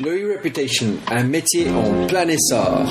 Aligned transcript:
Le 0.00 0.10
e-reputation, 0.10 0.86
un 1.10 1.24
métier 1.24 1.66
en 1.70 2.06
plein 2.06 2.28
essor. 2.28 2.86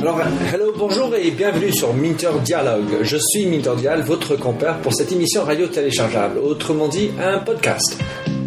Alors, 0.00 0.20
hello, 0.52 0.72
bonjour 0.78 1.14
et 1.16 1.30
bienvenue 1.32 1.72
sur 1.72 1.92
Minter 1.92 2.30
Dialogue. 2.44 3.02
Je 3.02 3.16
suis 3.16 3.46
Minter 3.46 3.74
Dial, 3.78 4.02
votre 4.02 4.36
compère 4.36 4.78
pour 4.80 4.94
cette 4.94 5.10
émission 5.10 5.42
radio 5.44 5.66
téléchargeable, 5.66 6.38
autrement 6.38 6.88
dit 6.88 7.10
un 7.20 7.38
podcast. 7.40 7.98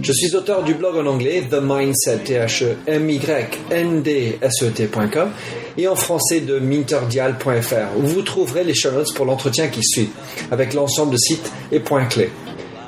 Je 0.02 0.14
suis 0.14 0.36
auteur 0.36 0.64
du 0.64 0.74
blog 0.74 0.96
en 0.98 1.06
anglais 1.06 1.44
The 1.50 1.60
Mindset, 1.62 2.20
t 2.20 2.34
h 2.34 2.64
e 2.64 2.78
m 2.88 3.10
y 3.10 3.20
n 3.70 4.02
d 4.02 4.38
s 4.42 4.64
e 4.64 4.70
t.com 4.72 5.32
et 5.78 5.88
en 5.88 5.96
français 5.96 6.40
de 6.40 6.58
minterdial.fr 6.60 7.98
où 7.98 8.02
vous 8.02 8.22
trouverez 8.22 8.64
les 8.64 8.74
show 8.74 8.90
pour 9.16 9.26
l'entretien 9.26 9.68
qui 9.68 9.82
suit 9.84 10.10
avec 10.52 10.74
l'ensemble 10.74 11.12
de 11.12 11.18
sites 11.18 11.52
et 11.72 11.80
points 11.80 12.06
clés. 12.06 12.30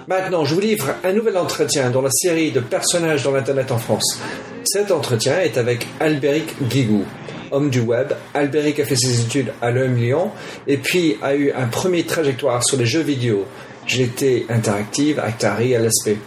Maintenant, 0.08 0.46
je 0.46 0.56
vous 0.56 0.62
livre 0.62 0.96
un 1.04 1.12
nouvel 1.12 1.38
entretien 1.38 1.90
dans 1.90 2.02
la 2.02 2.12
série 2.12 2.52
de 2.52 2.60
personnages 2.60 3.24
dans 3.24 3.32
l'Internet 3.32 3.72
en 3.72 3.78
France. 3.78 4.18
Cet 4.64 4.92
entretien 4.92 5.42
est 5.42 5.58
avec 5.58 5.88
Albéric 6.00 6.56
Guigou. 6.70 7.04
Homme 7.52 7.70
du 7.70 7.82
web, 7.82 8.14
Albéric 8.34 8.80
a 8.80 8.86
fait 8.86 8.96
ses 8.96 9.20
études 9.22 9.52
à 9.62 9.72
l'EM 9.72 9.98
Lyon 9.98 10.32
et 10.66 10.78
puis 10.78 11.18
a 11.22 11.36
eu 11.36 11.52
un 11.52 11.68
premier 11.68 12.04
trajectoire 12.04 12.64
sur 12.64 12.78
les 12.78 12.86
jeux 12.86 13.02
vidéo. 13.02 13.46
GT 13.86 14.46
Interactive, 14.50 15.20
Actari, 15.20 15.74
LSP. 15.74 16.18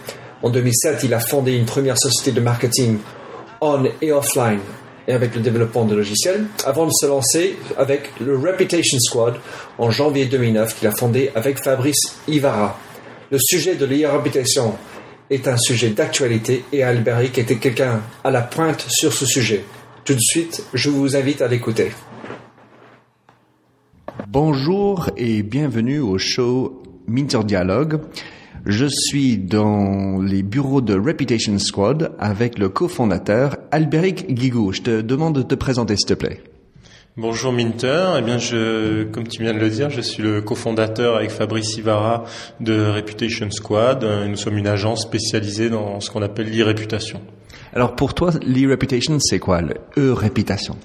En 0.45 0.51
2007, 0.51 1.01
il 1.01 1.13
a 1.15 1.19
fondé 1.19 1.53
une 1.53 1.65
première 1.65 1.97
société 1.97 2.31
de 2.31 2.39
marketing 2.39 2.99
on 3.61 3.83
et 3.99 4.11
offline 4.11 4.59
et 5.07 5.13
avec 5.13 5.33
le 5.33 5.41
développement 5.41 5.85
de 5.85 5.95
logiciels, 5.95 6.45
avant 6.67 6.85
de 6.85 6.91
se 6.91 7.07
lancer 7.07 7.57
avec 7.79 8.11
le 8.21 8.37
Reputation 8.37 8.99
Squad 8.99 9.37
en 9.79 9.89
janvier 9.89 10.27
2009 10.27 10.77
qu'il 10.77 10.87
a 10.87 10.91
fondé 10.91 11.31
avec 11.33 11.57
Fabrice 11.63 12.19
Ivara. 12.27 12.79
Le 13.31 13.39
sujet 13.39 13.73
de 13.73 13.87
l'e-reputation 13.87 14.75
est 15.31 15.47
un 15.47 15.57
sujet 15.57 15.89
d'actualité 15.89 16.63
et 16.71 16.83
Alberic 16.83 17.39
était 17.39 17.57
quelqu'un 17.57 18.03
à 18.23 18.29
la 18.29 18.41
pointe 18.41 18.85
sur 18.87 19.13
ce 19.13 19.25
sujet. 19.25 19.65
Tout 20.03 20.13
de 20.13 20.21
suite, 20.21 20.63
je 20.75 20.91
vous 20.91 21.15
invite 21.15 21.41
à 21.41 21.47
l'écouter. 21.47 21.91
Bonjour 24.27 25.09
et 25.17 25.41
bienvenue 25.41 26.01
au 26.01 26.19
show 26.19 26.83
Minter 27.07 27.43
Dialogue. 27.45 27.99
Je 28.65 28.87
suis 28.87 29.37
dans 29.37 30.19
les 30.19 30.41
bureaux 30.41 30.81
de 30.81 30.95
Reputation 30.95 31.59
Squad 31.59 32.13
avec 32.17 32.57
le 32.57 32.67
cofondateur 32.67 33.57
Albéric 33.69 34.33
Guigou. 34.33 34.73
Je 34.73 34.81
te 34.81 35.01
demande 35.01 35.35
de 35.35 35.43
te 35.43 35.53
présenter 35.53 35.95
s'il 35.95 36.07
te 36.07 36.13
plaît. 36.15 36.41
Bonjour 37.15 37.53
Minter, 37.53 38.15
eh 38.17 38.23
bien 38.23 38.39
je, 38.39 39.03
comme 39.03 39.27
tu 39.27 39.43
viens 39.43 39.53
de 39.53 39.59
le 39.59 39.69
dire, 39.69 39.91
je 39.91 40.01
suis 40.01 40.23
le 40.23 40.41
cofondateur 40.41 41.15
avec 41.15 41.29
Fabrice 41.29 41.77
Ivara 41.77 42.23
de 42.59 42.89
Reputation 42.89 43.51
Squad. 43.51 44.03
Nous 44.03 44.35
sommes 44.35 44.57
une 44.57 44.67
agence 44.67 45.03
spécialisée 45.03 45.69
dans 45.69 45.99
ce 45.99 46.09
qu'on 46.09 46.23
appelle 46.23 46.49
l'e-réputation. 46.49 47.21
Alors 47.71 47.95
pour 47.95 48.15
toi, 48.15 48.31
l'e-réputation, 48.43 49.19
c'est 49.19 49.37
quoi 49.37 49.61
le 49.61 49.75
e-réputation? 49.95 50.75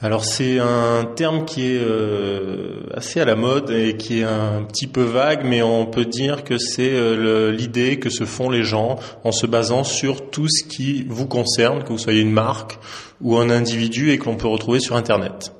Alors 0.00 0.24
c'est 0.24 0.60
un 0.60 1.04
terme 1.16 1.44
qui 1.44 1.74
est 1.74 1.80
euh, 1.80 2.82
assez 2.94 3.20
à 3.20 3.24
la 3.24 3.34
mode 3.34 3.70
et 3.70 3.96
qui 3.96 4.20
est 4.20 4.24
un 4.24 4.62
petit 4.62 4.86
peu 4.86 5.02
vague, 5.02 5.44
mais 5.44 5.60
on 5.60 5.86
peut 5.86 6.04
dire 6.04 6.44
que 6.44 6.56
c'est 6.56 6.92
euh, 6.92 7.50
l'idée 7.50 7.98
que 7.98 8.08
se 8.08 8.24
font 8.24 8.48
les 8.48 8.62
gens 8.62 8.96
en 9.24 9.32
se 9.32 9.46
basant 9.46 9.82
sur 9.82 10.30
tout 10.30 10.48
ce 10.48 10.62
qui 10.62 11.04
vous 11.08 11.26
concerne, 11.26 11.82
que 11.82 11.88
vous 11.88 11.98
soyez 11.98 12.20
une 12.20 12.30
marque 12.30 12.78
ou 13.20 13.36
un 13.36 13.50
individu 13.50 14.12
et 14.12 14.18
que 14.18 14.26
l'on 14.26 14.36
peut 14.36 14.46
retrouver 14.46 14.78
sur 14.78 14.94
Internet. 14.94 15.52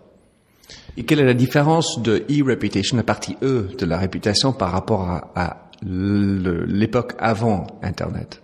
Et 0.97 1.05
quelle 1.05 1.19
est 1.19 1.27
la 1.27 1.35
différence 1.35 2.01
de 2.01 2.25
e-reputation, 2.31 2.97
la 2.97 3.03
partie 3.03 3.37
E 3.43 3.69
de 3.77 3.87
la 3.87 3.99
réputation 3.99 4.53
par 4.53 4.71
rapport 4.71 5.03
à, 5.09 5.33
à 5.35 5.71
l'époque 5.83 7.15
avant 7.19 7.67
Internet? 7.83 8.41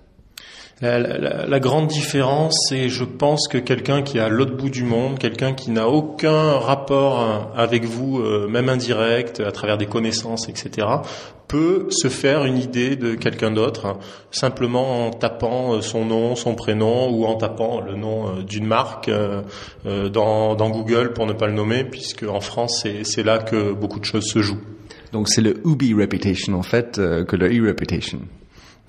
La, 0.81 0.99
la, 0.99 1.47
la, 1.47 1.61
grande 1.61 1.87
différence, 1.87 2.67
c'est, 2.69 2.89
je 2.89 3.05
pense, 3.05 3.47
que 3.47 3.59
quelqu'un 3.59 4.03
qui 4.03 4.19
est 4.19 4.21
à 4.21 4.29
l'autre 4.29 4.57
bout 4.57 4.71
du 4.71 4.83
monde, 4.83 5.19
quelqu'un 5.19 5.53
qui 5.53 5.71
n'a 5.71 5.89
aucun 5.89 6.59
rapport 6.59 7.53
avec 7.57 7.85
vous, 7.85 8.19
euh, 8.19 8.49
même 8.49 8.69
indirect, 8.69 9.39
à 9.39 9.53
travers 9.53 9.79
des 9.79 9.87
connaissances, 9.87 10.49
etc., 10.49 10.89
peut 11.47 11.87
se 11.91 12.09
faire 12.09 12.45
une 12.45 12.59
idée 12.59 12.97
de 12.97 13.15
quelqu'un 13.15 13.53
d'autre, 13.53 13.87
hein, 13.87 13.99
simplement 14.33 15.07
en 15.07 15.11
tapant 15.11 15.75
euh, 15.75 15.81
son 15.81 16.05
nom, 16.05 16.35
son 16.35 16.57
prénom, 16.57 17.09
ou 17.09 17.25
en 17.27 17.37
tapant 17.37 17.81
le 17.81 17.95
nom 17.95 18.27
euh, 18.27 18.43
d'une 18.43 18.67
marque 18.67 19.11
dans, 19.85 20.57
dans, 20.57 20.71
Google, 20.71 21.13
pour 21.13 21.27
ne 21.27 21.35
pas 21.35 21.47
le 21.47 21.53
nommer, 21.53 21.85
puisque 21.85 22.25
en 22.25 22.41
France, 22.41 22.85
c'est 23.05 23.23
là 23.23 23.39
que 23.39 23.73
beaucoup 23.73 24.01
de 24.01 24.05
choses 24.05 24.25
se 24.25 24.41
jouent. 24.41 24.63
Donc 25.13 25.29
c'est 25.29 25.43
le 25.43 25.61
Ubi 25.65 25.95
Reputation, 25.95 26.55
en 26.55 26.63
fait, 26.63 26.97
que 26.97 27.37
le 27.37 27.47
E-Reputation. 27.47 28.19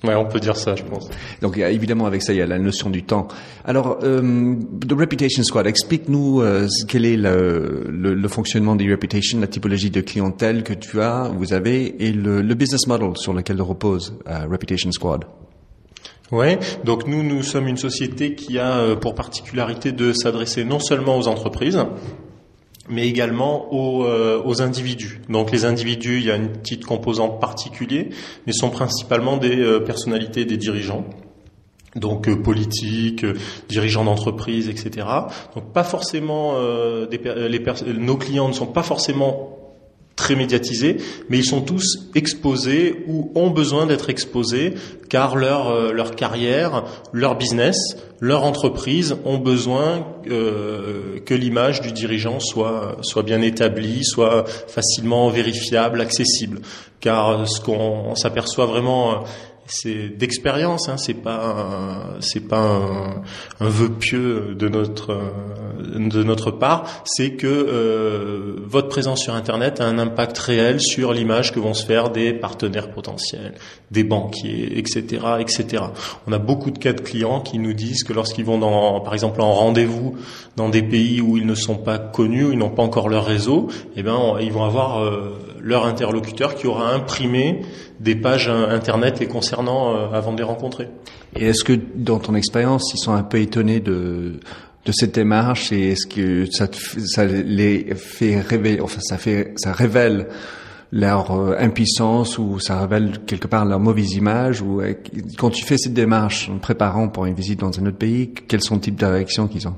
Ouais, 0.04 0.14
on 0.14 0.26
peut 0.26 0.40
dire 0.40 0.56
ça, 0.56 0.76
je 0.76 0.82
pense. 0.82 1.08
Donc 1.40 1.56
évidemment 1.56 2.06
avec 2.06 2.22
ça 2.22 2.32
il 2.34 2.38
y 2.38 2.42
a 2.42 2.46
la 2.46 2.58
notion 2.58 2.90
du 2.90 3.02
temps. 3.02 3.28
Alors, 3.64 3.98
euh, 4.02 4.54
The 4.86 4.92
Reputation 4.92 5.42
Squad, 5.42 5.66
explique-nous 5.66 6.42
euh, 6.42 6.68
quel 6.86 7.06
est 7.06 7.16
le, 7.16 7.86
le, 7.88 8.14
le, 8.14 8.28
fonctionnement 8.28 8.76
des 8.76 8.90
Reputation, 8.90 9.40
la 9.40 9.46
typologie 9.46 9.90
de 9.90 10.02
clientèle 10.02 10.62
que 10.62 10.74
tu 10.74 11.00
as, 11.00 11.30
vous 11.34 11.54
avez, 11.54 12.04
et 12.06 12.12
le, 12.12 12.42
le 12.42 12.54
business 12.54 12.86
model 12.86 13.16
sur 13.16 13.32
lequel 13.32 13.60
repose 13.62 14.18
euh, 14.28 14.46
Reputation 14.50 14.92
Squad. 14.92 15.24
Ouais, 16.32 16.58
donc 16.84 17.06
nous 17.06 17.22
nous 17.22 17.42
sommes 17.42 17.68
une 17.68 17.76
société 17.76 18.34
qui 18.34 18.58
a 18.58 18.78
euh, 18.78 18.96
pour 18.96 19.14
particularité 19.14 19.92
de 19.92 20.12
s'adresser 20.12 20.64
non 20.64 20.80
seulement 20.80 21.16
aux 21.16 21.28
entreprises, 21.28 21.78
mais 22.88 23.08
également 23.08 23.72
aux, 23.72 24.04
euh, 24.04 24.42
aux, 24.44 24.62
individus. 24.62 25.20
Donc 25.28 25.50
les 25.50 25.64
individus, 25.64 26.18
il 26.18 26.26
y 26.26 26.30
a 26.30 26.36
une 26.36 26.50
petite 26.50 26.84
composante 26.84 27.40
particulière, 27.40 28.06
mais 28.46 28.52
sont 28.52 28.70
principalement 28.70 29.36
des 29.36 29.58
euh, 29.58 29.80
personnalités, 29.80 30.44
des 30.44 30.56
dirigeants. 30.56 31.04
Donc 31.94 32.28
euh, 32.28 32.36
politiques, 32.36 33.24
dirigeants 33.68 34.04
d'entreprise, 34.04 34.68
etc. 34.68 35.06
Donc 35.54 35.72
pas 35.72 35.84
forcément 35.84 36.54
des, 37.10 37.20
les 37.48 37.94
nos 37.94 38.16
clients 38.16 38.48
ne 38.48 38.52
sont 38.52 38.66
pas 38.66 38.82
forcément 38.82 39.55
très 40.16 40.34
médiatisés, 40.34 40.96
mais 41.28 41.38
ils 41.38 41.44
sont 41.44 41.60
tous 41.60 42.08
exposés 42.14 43.04
ou 43.06 43.30
ont 43.34 43.50
besoin 43.50 43.86
d'être 43.86 44.08
exposés 44.08 44.74
car 45.10 45.36
leur, 45.36 45.68
euh, 45.68 45.92
leur 45.92 46.16
carrière, 46.16 46.84
leur 47.12 47.36
business, 47.36 47.76
leur 48.20 48.44
entreprise 48.44 49.16
ont 49.26 49.36
besoin 49.36 50.06
euh, 50.28 51.20
que 51.24 51.34
l'image 51.34 51.82
du 51.82 51.92
dirigeant 51.92 52.40
soit, 52.40 52.96
soit 53.02 53.22
bien 53.22 53.42
établie, 53.42 54.04
soit 54.04 54.44
facilement 54.48 55.28
vérifiable, 55.28 56.00
accessible. 56.00 56.60
Car 57.00 57.46
ce 57.46 57.60
qu'on 57.60 58.14
s'aperçoit 58.14 58.66
vraiment 58.66 59.24
c'est 59.68 60.08
d'expérience, 60.16 60.88
hein, 60.88 60.96
c'est 60.96 61.14
pas 61.14 62.16
c'est 62.20 62.46
pas 62.48 62.60
un, 62.60 63.22
un, 63.58 63.68
vœu 63.68 63.90
pieux 63.90 64.54
de 64.54 64.68
notre 64.68 65.18
de 65.76 66.22
notre 66.22 66.50
part, 66.50 66.84
c'est 67.04 67.32
que 67.32 67.46
euh, 67.46 68.56
votre 68.66 68.88
présence 68.88 69.20
sur 69.22 69.34
Internet 69.34 69.80
a 69.80 69.86
un 69.86 69.98
impact 69.98 70.38
réel 70.38 70.80
sur 70.80 71.12
l'image 71.12 71.52
que 71.52 71.60
vont 71.60 71.74
se 71.74 71.84
faire 71.84 72.10
des 72.10 72.32
partenaires 72.32 72.90
potentiels, 72.90 73.54
des 73.90 74.04
banquiers, 74.04 74.78
etc., 74.78 75.26
etc. 75.38 75.84
On 76.26 76.32
a 76.32 76.38
beaucoup 76.38 76.70
de 76.70 76.78
cas 76.78 76.92
de 76.92 77.00
clients 77.00 77.40
qui 77.40 77.58
nous 77.58 77.72
disent 77.72 78.04
que 78.04 78.12
lorsqu'ils 78.12 78.44
vont 78.44 78.58
dans, 78.58 79.00
par 79.00 79.14
exemple, 79.14 79.40
en 79.40 79.52
rendez-vous 79.52 80.16
dans 80.56 80.68
des 80.68 80.82
pays 80.82 81.20
où 81.20 81.36
ils 81.36 81.46
ne 81.46 81.54
sont 81.54 81.76
pas 81.76 81.98
connus, 81.98 82.44
où 82.44 82.52
ils 82.52 82.58
n'ont 82.58 82.70
pas 82.70 82.82
encore 82.82 83.08
leur 83.08 83.24
réseau, 83.24 83.68
eh 83.96 84.02
ben 84.02 84.36
ils 84.40 84.52
vont 84.52 84.64
avoir 84.64 85.02
euh, 85.02 85.38
leur 85.60 85.86
interlocuteur 85.86 86.54
qui 86.54 86.66
aura 86.66 86.92
imprimé 86.92 87.62
des 88.00 88.14
pages 88.14 88.48
internet 88.48 89.18
les 89.20 89.26
concernant 89.26 89.94
euh, 89.94 90.08
avant 90.12 90.32
de 90.32 90.38
les 90.38 90.44
rencontrer. 90.44 90.88
Et 91.34 91.46
est-ce 91.46 91.64
que 91.64 91.72
dans 91.94 92.18
ton 92.18 92.34
expérience, 92.34 92.92
ils 92.94 92.98
sont 92.98 93.12
un 93.12 93.22
peu 93.22 93.40
étonnés 93.40 93.80
de 93.80 94.40
de 94.86 94.92
cette 94.92 95.14
démarche 95.14 95.72
et 95.72 95.90
est-ce 95.90 96.06
que 96.06 96.46
ça, 96.50 96.68
ça 97.06 97.24
les 97.26 97.94
fait 97.96 98.40
révéler, 98.40 98.80
enfin 98.80 99.00
ça 99.00 99.18
fait 99.18 99.52
ça 99.56 99.72
révèle 99.72 100.28
leur 100.92 101.32
euh, 101.32 101.56
impuissance 101.58 102.38
ou 102.38 102.60
ça 102.60 102.80
révèle 102.80 103.18
quelque 103.26 103.48
part 103.48 103.64
leur 103.64 103.80
mauvaise 103.80 104.12
image 104.12 104.62
ou 104.62 104.80
euh, 104.80 104.94
quand 105.36 105.50
tu 105.50 105.64
fais 105.64 105.76
cette 105.76 105.94
démarche 105.94 106.48
en 106.48 106.58
préparant 106.58 107.08
pour 107.08 107.26
une 107.26 107.34
visite 107.34 107.60
dans 107.60 107.78
un 107.80 107.86
autre 107.86 107.98
pays, 107.98 108.30
quels 108.30 108.62
sont 108.62 108.76
les 108.76 108.80
types 108.80 109.00
de 109.00 109.06
réactions 109.06 109.48
qu'ils 109.48 109.66
ont? 109.66 109.74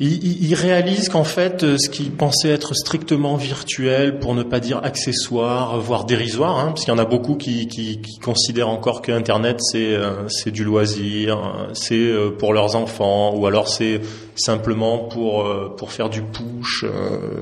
Ils, 0.00 0.54
réalisent 0.54 1.10
qu'en 1.10 1.24
fait, 1.24 1.62
euh, 1.62 1.76
ce 1.76 1.90
qu'ils 1.90 2.12
pensaient 2.12 2.48
être 2.48 2.74
strictement 2.74 3.36
virtuel, 3.36 4.18
pour 4.18 4.34
ne 4.34 4.42
pas 4.42 4.58
dire 4.58 4.80
accessoire, 4.82 5.78
voire 5.80 6.06
dérisoire, 6.06 6.58
hein, 6.58 6.68
parce 6.68 6.84
qu'il 6.84 6.94
y 6.94 6.96
en 6.96 6.98
a 6.98 7.04
beaucoup 7.04 7.36
qui, 7.36 8.00
considèrent 8.22 8.70
encore 8.70 9.02
que 9.02 9.12
Internet 9.12 9.58
c'est 9.60 9.94
euh, 9.94 10.28
c'est 10.28 10.50
du 10.50 10.64
loisir, 10.64 11.38
c'est 11.74 11.94
euh, 11.94 12.30
pour 12.30 12.54
leurs 12.54 12.74
enfants, 12.74 13.34
ou 13.36 13.46
alors 13.46 13.68
c'est 13.68 14.00
simplement 14.34 14.98
pour 14.98 15.46
pour 15.76 15.92
faire 15.92 16.08
du 16.08 16.22
push 16.22 16.86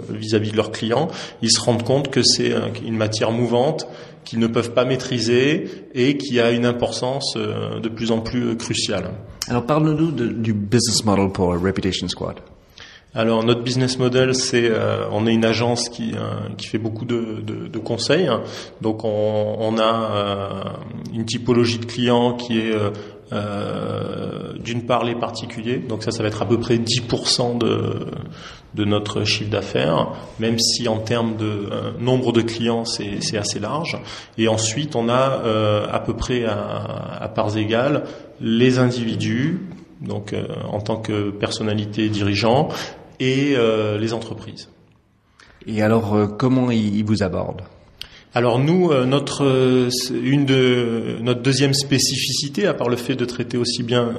vis-à-vis 0.08 0.50
de 0.50 0.56
leurs 0.56 0.72
clients. 0.72 1.08
Ils 1.42 1.52
se 1.52 1.60
rendent 1.60 1.84
compte 1.84 2.10
que 2.10 2.22
c'est 2.22 2.52
une 2.84 2.96
matière 2.96 3.30
mouvante 3.30 3.86
qu'ils 4.24 4.40
ne 4.40 4.48
peuvent 4.48 4.72
pas 4.72 4.84
maîtriser 4.84 5.70
et 5.94 6.16
qui 6.16 6.40
a 6.40 6.50
une 6.50 6.66
importance 6.66 7.36
de 7.36 7.88
plus 7.88 8.10
en 8.10 8.20
plus 8.20 8.56
cruciale. 8.56 9.12
Alors 9.50 9.66
parle-nous 9.66 10.12
du 10.12 10.52
business 10.52 11.04
model 11.04 11.28
pour 11.30 11.48
Reputation 11.60 12.06
Squad. 12.06 12.36
alors 13.16 13.42
notre 13.42 13.62
business 13.62 13.98
model, 13.98 14.32
c'est 14.32 14.70
euh, 14.70 15.08
on 15.10 15.26
est 15.26 15.34
une 15.34 15.44
agence 15.44 15.88
qui 15.88 16.12
euh, 16.14 16.48
qui 16.56 16.68
fait 16.68 16.78
beaucoup 16.78 17.04
de, 17.04 17.42
de, 17.42 17.78
conseils. 17.80 18.30
Donc 18.80 19.02
on, 19.02 19.76
a 19.76 19.82
euh, 19.82 20.62
une 21.12 21.24
typologie 21.24 21.80
de 21.80 21.86
clients 21.86 22.34
qui 22.34 22.60
est 22.60 22.72
d'une 24.62 24.86
part 24.86 25.02
les 25.02 25.16
particuliers. 25.16 25.78
Donc 25.78 26.04
ça, 26.04 26.12
ça 26.12 26.22
va 26.22 26.28
être 26.28 26.42
à 26.42 26.46
peu 26.46 26.60
près 26.60 26.76
10% 26.76 27.58
de 27.58 28.06
de 28.74 28.84
notre 28.84 29.24
chiffre 29.24 29.50
d'affaires, 29.50 30.12
même 30.38 30.60
si 30.60 30.86
en 30.86 30.98
termes 30.98 31.36
de 31.36 31.68
nombre 31.98 32.30
de 32.30 32.40
clients, 32.40 32.84
c'est 32.84 33.36
assez 33.36 33.58
large. 33.58 33.98
Et 34.38 34.46
ensuite, 34.46 34.94
on 34.94 35.08
a 35.08 35.42
à 35.90 35.98
peu 35.98 36.14
près 36.14 36.44
à 36.44 37.28
parts 37.34 37.56
égales 37.56 38.04
les 38.40 38.78
individus 38.78 39.58
donc 40.00 40.34
en 40.70 40.80
tant 40.80 40.96
que 40.96 41.30
personnalité 41.30 42.08
dirigeant, 42.08 42.70
et 43.20 43.52
euh, 43.54 43.98
les 43.98 44.12
entreprises. 44.12 44.68
Et 45.66 45.82
alors, 45.82 46.14
euh, 46.14 46.26
comment 46.26 46.70
ils 46.70 47.04
vous 47.04 47.22
abordent? 47.22 47.62
Alors 48.32 48.60
nous, 48.60 48.90
euh, 48.90 49.04
notre 49.06 49.88
une 50.14 50.46
de 50.46 51.16
notre 51.20 51.42
deuxième 51.42 51.74
spécificité, 51.74 52.66
à 52.66 52.74
part 52.74 52.88
le 52.88 52.96
fait 52.96 53.14
de 53.14 53.24
traiter 53.24 53.58
aussi 53.58 53.82
bien 53.82 54.12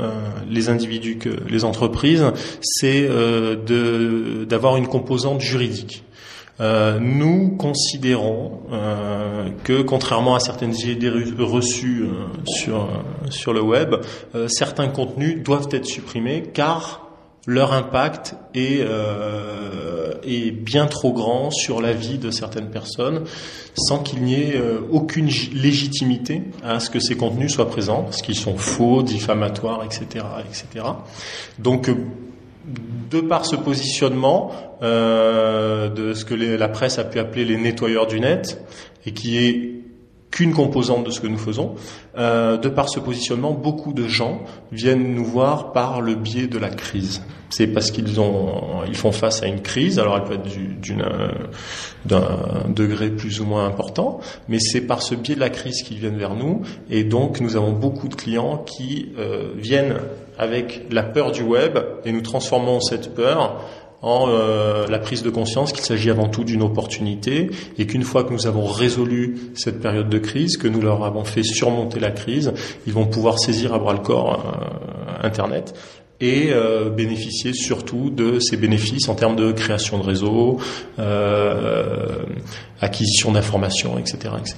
les 0.50 0.70
individus 0.70 1.18
que 1.18 1.30
les 1.50 1.64
entreprises, 1.64 2.26
c'est 2.62 3.08
de 3.08 4.46
d'avoir 4.46 4.76
une 4.76 4.88
composante 4.88 5.40
juridique. 5.40 6.04
Nous 6.60 7.56
considérons 7.58 8.60
que, 9.64 9.82
contrairement 9.82 10.36
à 10.36 10.40
certaines 10.40 10.76
idées 10.76 11.10
reçues 11.10 12.06
sur 12.46 12.88
sur 13.30 13.54
le 13.54 13.62
web, 13.62 13.96
certains 14.48 14.88
contenus 14.88 15.44
doivent 15.44 15.70
être 15.72 15.86
supprimés 15.86 16.44
car 16.54 17.12
leur 17.48 17.74
impact 17.74 18.36
est, 18.54 18.82
euh, 18.82 20.14
est 20.24 20.52
bien 20.52 20.86
trop 20.86 21.12
grand 21.12 21.50
sur 21.50 21.82
la 21.82 21.92
vie 21.92 22.18
de 22.18 22.30
certaines 22.30 22.70
personnes 22.70 23.24
sans 23.76 24.00
qu'il 24.00 24.22
n'y 24.22 24.36
ait 24.36 24.58
euh, 24.58 24.80
aucune 24.92 25.28
légitimité 25.54 26.44
à 26.64 26.80
ce 26.80 26.90
que 26.90 27.00
ces 27.00 27.16
contenus 27.16 27.54
soient 27.54 27.70
présents, 27.70 28.04
parce 28.04 28.22
qu'ils 28.22 28.36
sont 28.36 28.58
faux, 28.58 29.02
diffamatoires, 29.02 29.84
etc. 29.84 30.26
etc. 30.48 30.86
Donc, 31.58 31.90
euh, 31.90 31.96
de 32.66 33.22
par 33.22 33.46
ce 33.46 33.56
positionnement 33.56 34.52
euh, 34.82 35.90
de 35.90 36.14
ce 36.14 36.26
que 36.26 36.34
la 36.34 36.70
presse 36.70 37.00
a 37.00 37.04
pu 37.04 37.20
appeler 37.20 37.46
les 37.46 37.58
nettoyeurs 37.58 38.08
du 38.08 38.20
net, 38.20 38.64
et 39.06 39.14
qui 39.14 39.38
est 39.38 39.81
qu'une 40.32 40.54
composante 40.54 41.06
de 41.06 41.12
ce 41.12 41.20
que 41.20 41.28
nous 41.28 41.38
faisons. 41.38 41.76
Euh, 42.18 42.58
de 42.58 42.70
par 42.70 42.90
ce 42.90 43.00
positionnement, 43.00 43.52
beaucoup 43.52 43.94
de 43.94 44.08
gens 44.08 44.42
viennent 44.72 45.14
nous 45.14 45.26
voir 45.26 45.74
par 45.74 46.02
le 46.02 46.16
biais 46.16 46.48
de 46.48 46.58
la 46.58 46.70
crise. 46.70 47.22
C'est 47.50 47.68
parce 47.68 47.92
qu'ils 47.92 48.22
ont, 48.22 48.84
ils 48.88 48.96
font 48.96 49.12
face 49.12 49.44
à 49.44 49.48
une 49.48 49.62
crise. 49.62 50.00
Alors 50.00 50.16
elle 50.16 50.24
peut 50.24 50.34
être 50.36 50.80
d'une, 50.80 51.06
d'un 52.06 52.66
degré 52.70 53.10
plus 53.10 53.42
ou 53.42 53.46
moins 53.46 53.66
important, 53.66 54.22
mais 54.48 54.60
c'est 54.60 54.82
par 54.82 55.02
ce 55.02 55.16
biais 55.16 55.36
de 55.36 55.42
la 55.42 55.50
crise 55.50 55.84
qu'ils 55.84 55.98
viennent 55.98 56.18
vers 56.18 56.34
nous. 56.34 56.62
Et 56.90 57.04
donc 57.04 57.42
nous 57.42 57.58
avons 57.58 57.74
beaucoup 57.74 58.08
de 58.08 58.16
clients 58.16 58.58
qui 58.58 59.10
euh, 59.20 59.52
viennent 59.58 59.98
avec 60.38 60.86
la 60.90 61.04
peur 61.04 61.32
du 61.32 61.44
web 61.44 61.78
et 62.06 62.12
nous 62.12 62.22
transformons 62.22 62.80
cette 62.80 63.14
peur 63.14 63.62
en 64.02 64.28
euh, 64.30 64.88
la 64.88 65.00
prise 65.00 65.24
de 65.24 65.30
conscience 65.30 65.74
qu'il 65.74 65.84
s'agit 65.84 66.10
avant 66.10 66.28
tout 66.28 66.44
d'une 66.44 66.64
opportunité 66.64 67.52
et 67.78 67.86
qu'une 67.86 68.04
fois 68.04 68.24
que 68.24 68.34
nous 68.34 68.48
avons 68.48 68.66
résolu 68.66 69.38
cette 69.54 69.80
période 69.80 70.10
de 70.10 70.18
crise, 70.18 70.58
que 70.58 70.68
nous 70.68 70.82
leur 70.82 71.04
avons 71.04 71.24
fait 71.24 71.44
surmonter 71.44 72.00
la 72.00 72.12
crise, 72.12 72.54
ils 72.88 72.94
vont 72.94 73.06
pouvoir 73.06 73.40
saisir 73.40 73.74
à 73.74 73.80
bras 73.80 73.94
le 73.94 74.00
corps 74.00 74.44
euh, 74.46 75.28
Internet 75.28 75.74
et 76.22 76.52
euh, 76.54 76.90
bénéficier 76.90 77.52
surtout 77.54 78.12
de 78.12 78.40
ces 78.40 78.56
bénéfices 78.56 79.10
en 79.10 79.16
termes 79.16 79.36
de 79.36 79.52
création 79.52 79.98
de 79.98 80.04
réseau, 80.04 80.60
euh, 81.00 82.24
acquisition 82.80 83.32
d'informations, 83.32 83.98
etc., 83.98 84.36
etc. 84.40 84.56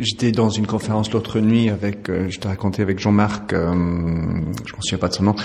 J'étais 0.00 0.32
dans 0.32 0.50
une 0.50 0.66
conférence 0.66 1.12
l'autre 1.12 1.38
nuit 1.38 1.70
avec, 1.70 2.10
euh, 2.10 2.26
je 2.28 2.38
te 2.38 2.48
racontais 2.48 2.82
avec 2.82 2.98
Jean-Marc, 2.98 3.52
je 3.52 3.56
ne 3.56 3.74
me 3.74 4.52
souviens 4.80 4.98
pas 4.98 5.08
de 5.08 5.14
son 5.14 5.22
nom. 5.22 5.36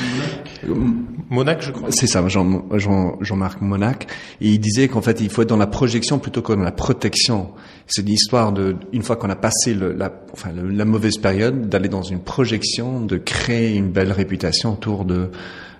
Monac, 1.29 1.61
je 1.61 1.71
crois. 1.71 1.91
C'est 1.91 2.07
ça, 2.07 2.27
Jean, 2.27 2.65
Jean, 2.73 3.17
Jean-Marc 3.21 3.61
Monac. 3.61 4.07
Et 4.41 4.49
il 4.49 4.59
disait 4.59 4.87
qu'en 4.87 5.01
fait, 5.01 5.21
il 5.21 5.29
faut 5.29 5.43
être 5.43 5.49
dans 5.49 5.57
la 5.57 5.67
projection 5.67 6.19
plutôt 6.19 6.41
que 6.41 6.53
dans 6.53 6.63
la 6.63 6.71
protection. 6.71 7.51
C'est 7.87 8.05
l'histoire 8.05 8.51
de, 8.51 8.75
une 8.91 9.03
fois 9.03 9.15
qu'on 9.15 9.29
a 9.29 9.35
passé 9.35 9.73
le, 9.73 9.93
la, 9.93 10.11
enfin, 10.33 10.49
la 10.53 10.85
mauvaise 10.85 11.17
période, 11.17 11.69
d'aller 11.69 11.89
dans 11.89 12.01
une 12.01 12.19
projection, 12.19 13.01
de 13.01 13.17
créer 13.17 13.75
une 13.75 13.91
belle 13.91 14.11
réputation 14.11 14.73
autour 14.73 15.05
de, 15.05 15.10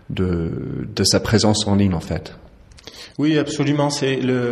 de, 0.09 1.03
sa 1.03 1.19
présence 1.19 1.67
en 1.67 1.75
ligne, 1.75 1.93
en 1.93 1.99
fait. 1.99 2.35
Oui, 3.17 3.37
absolument. 3.37 3.89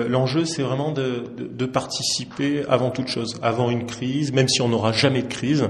L'enjeu, 0.09 0.45
c'est 0.45 0.61
vraiment 0.61 0.91
de, 0.91 1.65
participer 1.65 2.63
avant 2.69 2.91
toute 2.91 3.07
chose, 3.07 3.37
avant 3.41 3.69
une 3.69 3.85
crise, 3.85 4.33
même 4.33 4.47
si 4.47 4.61
on 4.61 4.69
n'aura 4.69 4.91
jamais 4.91 5.21
de 5.21 5.27
crise. 5.27 5.65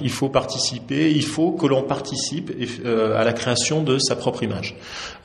Il 0.00 0.10
faut 0.10 0.28
participer, 0.28 1.10
il 1.10 1.24
faut 1.24 1.50
que 1.50 1.66
l'on 1.66 1.82
participe 1.82 2.52
euh, 2.84 3.20
à 3.20 3.24
la 3.24 3.32
création 3.32 3.82
de 3.82 3.98
sa 3.98 4.14
propre 4.14 4.44
image. 4.44 4.76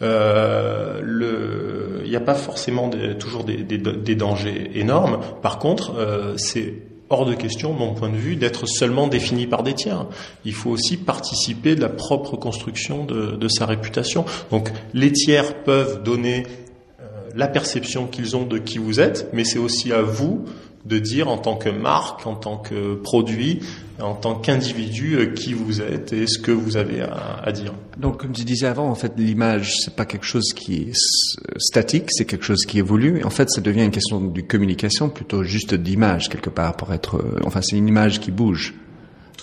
Euh, 0.02 2.02
il 2.04 2.10
n'y 2.10 2.16
a 2.16 2.22
pas 2.22 2.34
forcément 2.34 2.90
toujours 3.20 3.44
des, 3.44 4.16
dangers 4.16 4.72
énormes. 4.74 5.20
Par 5.44 5.60
contre, 5.60 5.94
euh, 5.96 6.34
c'est 6.38 6.74
hors 7.10 7.26
de 7.26 7.34
question, 7.34 7.74
mon 7.74 7.94
point 7.94 8.10
de 8.10 8.18
vue, 8.18 8.36
d'être 8.36 8.68
seulement 8.68 9.08
défini 9.08 9.48
par 9.48 9.64
des 9.64 9.74
tiers. 9.74 10.06
Il 10.46 10.54
faut 10.54 10.70
aussi 10.70 10.98
participer 10.98 11.76
de 11.76 11.82
la 11.82 11.90
propre 11.90 12.38
construction 12.38 13.06
de, 13.06 13.32
de 13.32 13.48
sa 13.48 13.66
réputation. 13.66 14.26
Donc, 14.52 14.70
les 14.94 15.12
tiers 15.12 15.64
peuvent 15.64 16.04
donner 16.04 16.46
la 17.36 17.48
perception 17.48 18.08
qu'ils 18.08 18.36
ont 18.36 18.46
de 18.46 18.58
qui 18.58 18.78
vous 18.78 19.00
êtes, 19.00 19.30
mais 19.34 19.44
c'est 19.44 19.60
aussi 19.60 19.92
à 19.92 20.02
vous 20.02 20.46
de 20.90 20.98
dire 20.98 21.30
en 21.30 21.38
tant 21.38 21.56
que 21.56 21.70
marque, 21.70 22.26
en 22.26 22.36
tant 22.36 22.58
que 22.58 22.96
produit, 22.96 23.60
en 24.02 24.16
tant 24.16 24.36
qu'individu 24.36 25.16
euh, 25.16 25.26
qui 25.28 25.54
vous 25.54 25.82
êtes 25.82 26.12
et 26.14 26.26
ce 26.26 26.40
que 26.40 26.52
vous 26.52 26.78
avez 26.78 27.02
à, 27.02 27.52
dire. 27.52 27.74
Donc, 27.98 28.22
comme 28.22 28.32
tu 28.32 28.44
disais 28.44 28.66
avant, 28.66 28.90
en 28.90 28.96
fait, 28.96 29.14
l'image 29.18 29.76
c'est 29.80 29.96
pas 29.96 30.06
quelque 30.06 30.26
chose 30.26 30.52
qui 30.56 30.76
est 30.76 30.94
statique, 31.58 32.06
c'est 32.10 32.26
quelque 32.26 32.46
chose 32.46 32.66
qui 32.66 32.80
évolue. 32.80 33.24
En 33.24 33.30
fait, 33.30 33.50
ça 33.50 33.62
devient 33.62 33.84
une 33.84 33.92
question 33.92 34.20
de 34.20 34.42
communication 34.42 35.10
plutôt 35.10 35.44
juste 35.44 35.76
d'image 35.76 36.28
quelque 36.28 36.50
part 36.50 36.76
pour 36.76 36.92
être. 36.92 37.18
Euh, 37.18 37.40
enfin, 37.46 37.62
c'est 37.62 37.78
une 37.78 37.88
image 37.88 38.20
qui 38.20 38.32
bouge 38.32 38.74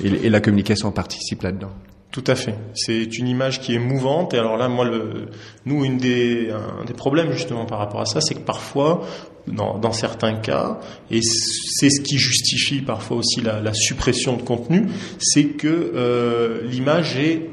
et, 0.02 0.08
et 0.08 0.31
la 0.31 0.40
communication 0.40 0.90
participe 0.90 1.42
là-dedans. 1.42 1.70
Tout 2.10 2.25
à 2.26 2.34
fait. 2.34 2.54
C'est 2.75 3.19
une 3.19 3.28
image 3.28 3.60
qui 3.60 3.75
est 3.75 3.78
mouvante. 3.78 4.32
Et 4.32 4.38
alors 4.38 4.56
là, 4.56 4.69
moi, 4.69 4.84
le, 4.84 5.28
nous, 5.66 5.84
une 5.84 5.99
des, 5.99 6.50
un 6.50 6.84
des 6.84 6.94
problèmes 6.94 7.31
justement 7.31 7.66
par 7.66 7.78
rapport 7.78 8.00
à 8.00 8.06
ça, 8.06 8.20
c'est 8.20 8.34
que 8.34 8.40
parfois, 8.40 9.02
dans, 9.46 9.78
dans, 9.78 9.93
certains 9.93 10.34
cas, 10.34 10.78
et 11.10 11.20
c'est 11.22 11.90
ce 11.90 12.00
qui 12.00 12.19
justifie 12.19 12.81
parfois 12.81 13.19
aussi 13.19 13.40
la, 13.40 13.60
la 13.60 13.75
suppression 13.75 14.37
de 14.37 14.43
contenu, 14.43 14.87
c'est 15.18 15.44
que 15.44 15.68
euh, 15.68 16.62
l'image 16.64 17.16
est 17.16 17.49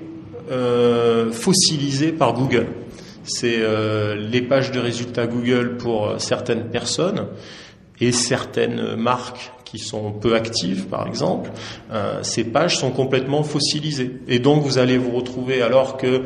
euh, 0.52 1.32
fossilisée 1.32 2.12
par 2.12 2.34
Google. 2.34 2.68
C'est 3.24 3.60
euh, 3.60 4.16
les 4.16 4.42
pages 4.42 4.72
de 4.72 4.80
résultats 4.80 5.28
Google 5.28 5.78
pour 5.78 6.16
certaines 6.18 6.66
personnes 6.66 7.28
et 8.02 8.12
certaines 8.12 8.96
marques 8.96 9.52
qui 9.74 9.80
sont 9.80 10.12
peu 10.12 10.36
actives, 10.36 10.86
par 10.86 11.08
exemple, 11.08 11.50
euh, 11.92 12.20
ces 12.22 12.44
pages 12.44 12.78
sont 12.78 12.92
complètement 12.92 13.42
fossilisées. 13.42 14.20
Et 14.28 14.38
donc 14.38 14.64
vous 14.64 14.78
allez 14.78 15.00
vous 15.00 15.10
retrouver, 15.10 15.64
alors 15.64 15.98
que 15.98 16.22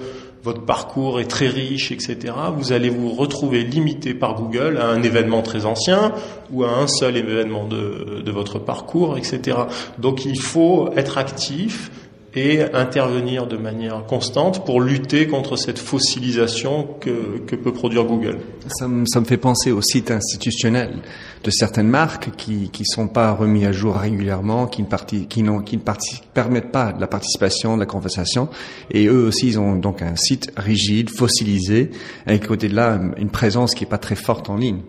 votre 0.48 0.62
parcours 0.62 1.20
est 1.20 1.26
très 1.26 1.50
riche, 1.50 1.92
etc., 1.92 2.34
vous 2.56 2.72
allez 2.72 2.90
vous 2.90 3.12
retrouver 3.12 3.66
limité 3.66 4.14
par 4.14 4.36
Google 4.36 4.78
à 4.78 4.88
un 4.88 5.04
événement 5.04 5.42
très 5.42 5.66
ancien 5.66 6.14
ou 6.54 6.64
à 6.64 6.70
un 6.70 6.88
seul 6.88 7.18
événement 7.18 7.68
de, 7.68 8.22
de 8.26 8.32
votre 8.32 8.58
parcours, 8.58 9.18
etc. 9.18 9.58
Donc 9.98 10.24
il 10.24 10.40
faut 10.40 10.90
être 10.96 11.18
actif, 11.18 11.92
et 12.38 12.62
intervenir 12.74 13.48
de 13.48 13.58
manière 13.58 14.06
constante 14.06 14.64
pour 14.64 14.80
lutter 14.80 15.28
contre 15.28 15.56
cette 15.56 15.80
fossilisation 15.80 16.88
que, 17.00 17.40
que 17.48 17.56
peut 17.56 17.74
produire 17.74 18.04
Google. 18.04 18.38
Ça 18.68 18.88
me, 18.88 19.06
ça 19.08 19.20
me, 19.20 19.26
fait 19.26 19.38
penser 19.38 19.72
aux 19.72 19.82
sites 19.82 20.12
institutionnels 20.12 21.00
de 21.48 21.52
certaines 21.52 21.88
marques 21.88 22.36
qui 22.36 22.70
qui 22.72 22.84
sont 22.84 23.08
pas 23.08 23.32
remis 23.32 23.66
à 23.66 23.72
jour 23.72 23.96
régulièrement, 23.96 24.68
qui 24.68 24.82
ne, 24.82 24.88
parti, 24.88 25.28
qui 25.28 25.44
n'ont, 25.44 25.62
qui 25.62 25.78
ne 25.78 25.82
permettent 26.34 26.74
pas 26.74 26.94
la 27.00 27.08
participation, 27.08 27.76
de 27.76 27.80
la 27.80 27.86
conversation, 27.86 28.50
et 28.92 29.06
eux 29.08 29.26
aussi 29.26 29.48
ils 29.48 29.58
ont 29.58 29.78
donc 29.78 30.02
un 30.02 30.18
site 30.18 30.52
rigide, 30.58 31.10
fossilisé, 31.10 31.92
avec 32.26 32.46
côté 32.46 32.68
de 32.68 32.76
là 32.76 33.00
une 33.16 33.30
présence 33.30 33.76
qui 33.76 33.86
est 33.86 33.88
pas 33.88 33.98
très 33.98 34.16
forte 34.16 34.50
en 34.50 34.58
ligne. 34.58 34.82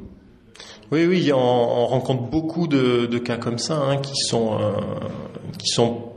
Oui, 0.91 1.07
oui, 1.07 1.31
on, 1.33 1.38
on 1.38 1.87
rencontre 1.87 2.25
beaucoup 2.25 2.67
de, 2.67 3.07
de, 3.07 3.19
cas 3.19 3.37
comme 3.37 3.59
ça, 3.59 3.77
hein, 3.77 3.99
qui 3.99 4.17
sont 4.17 4.59
euh, 4.61 4.73
qui 5.59 5.69
sont 5.69 6.11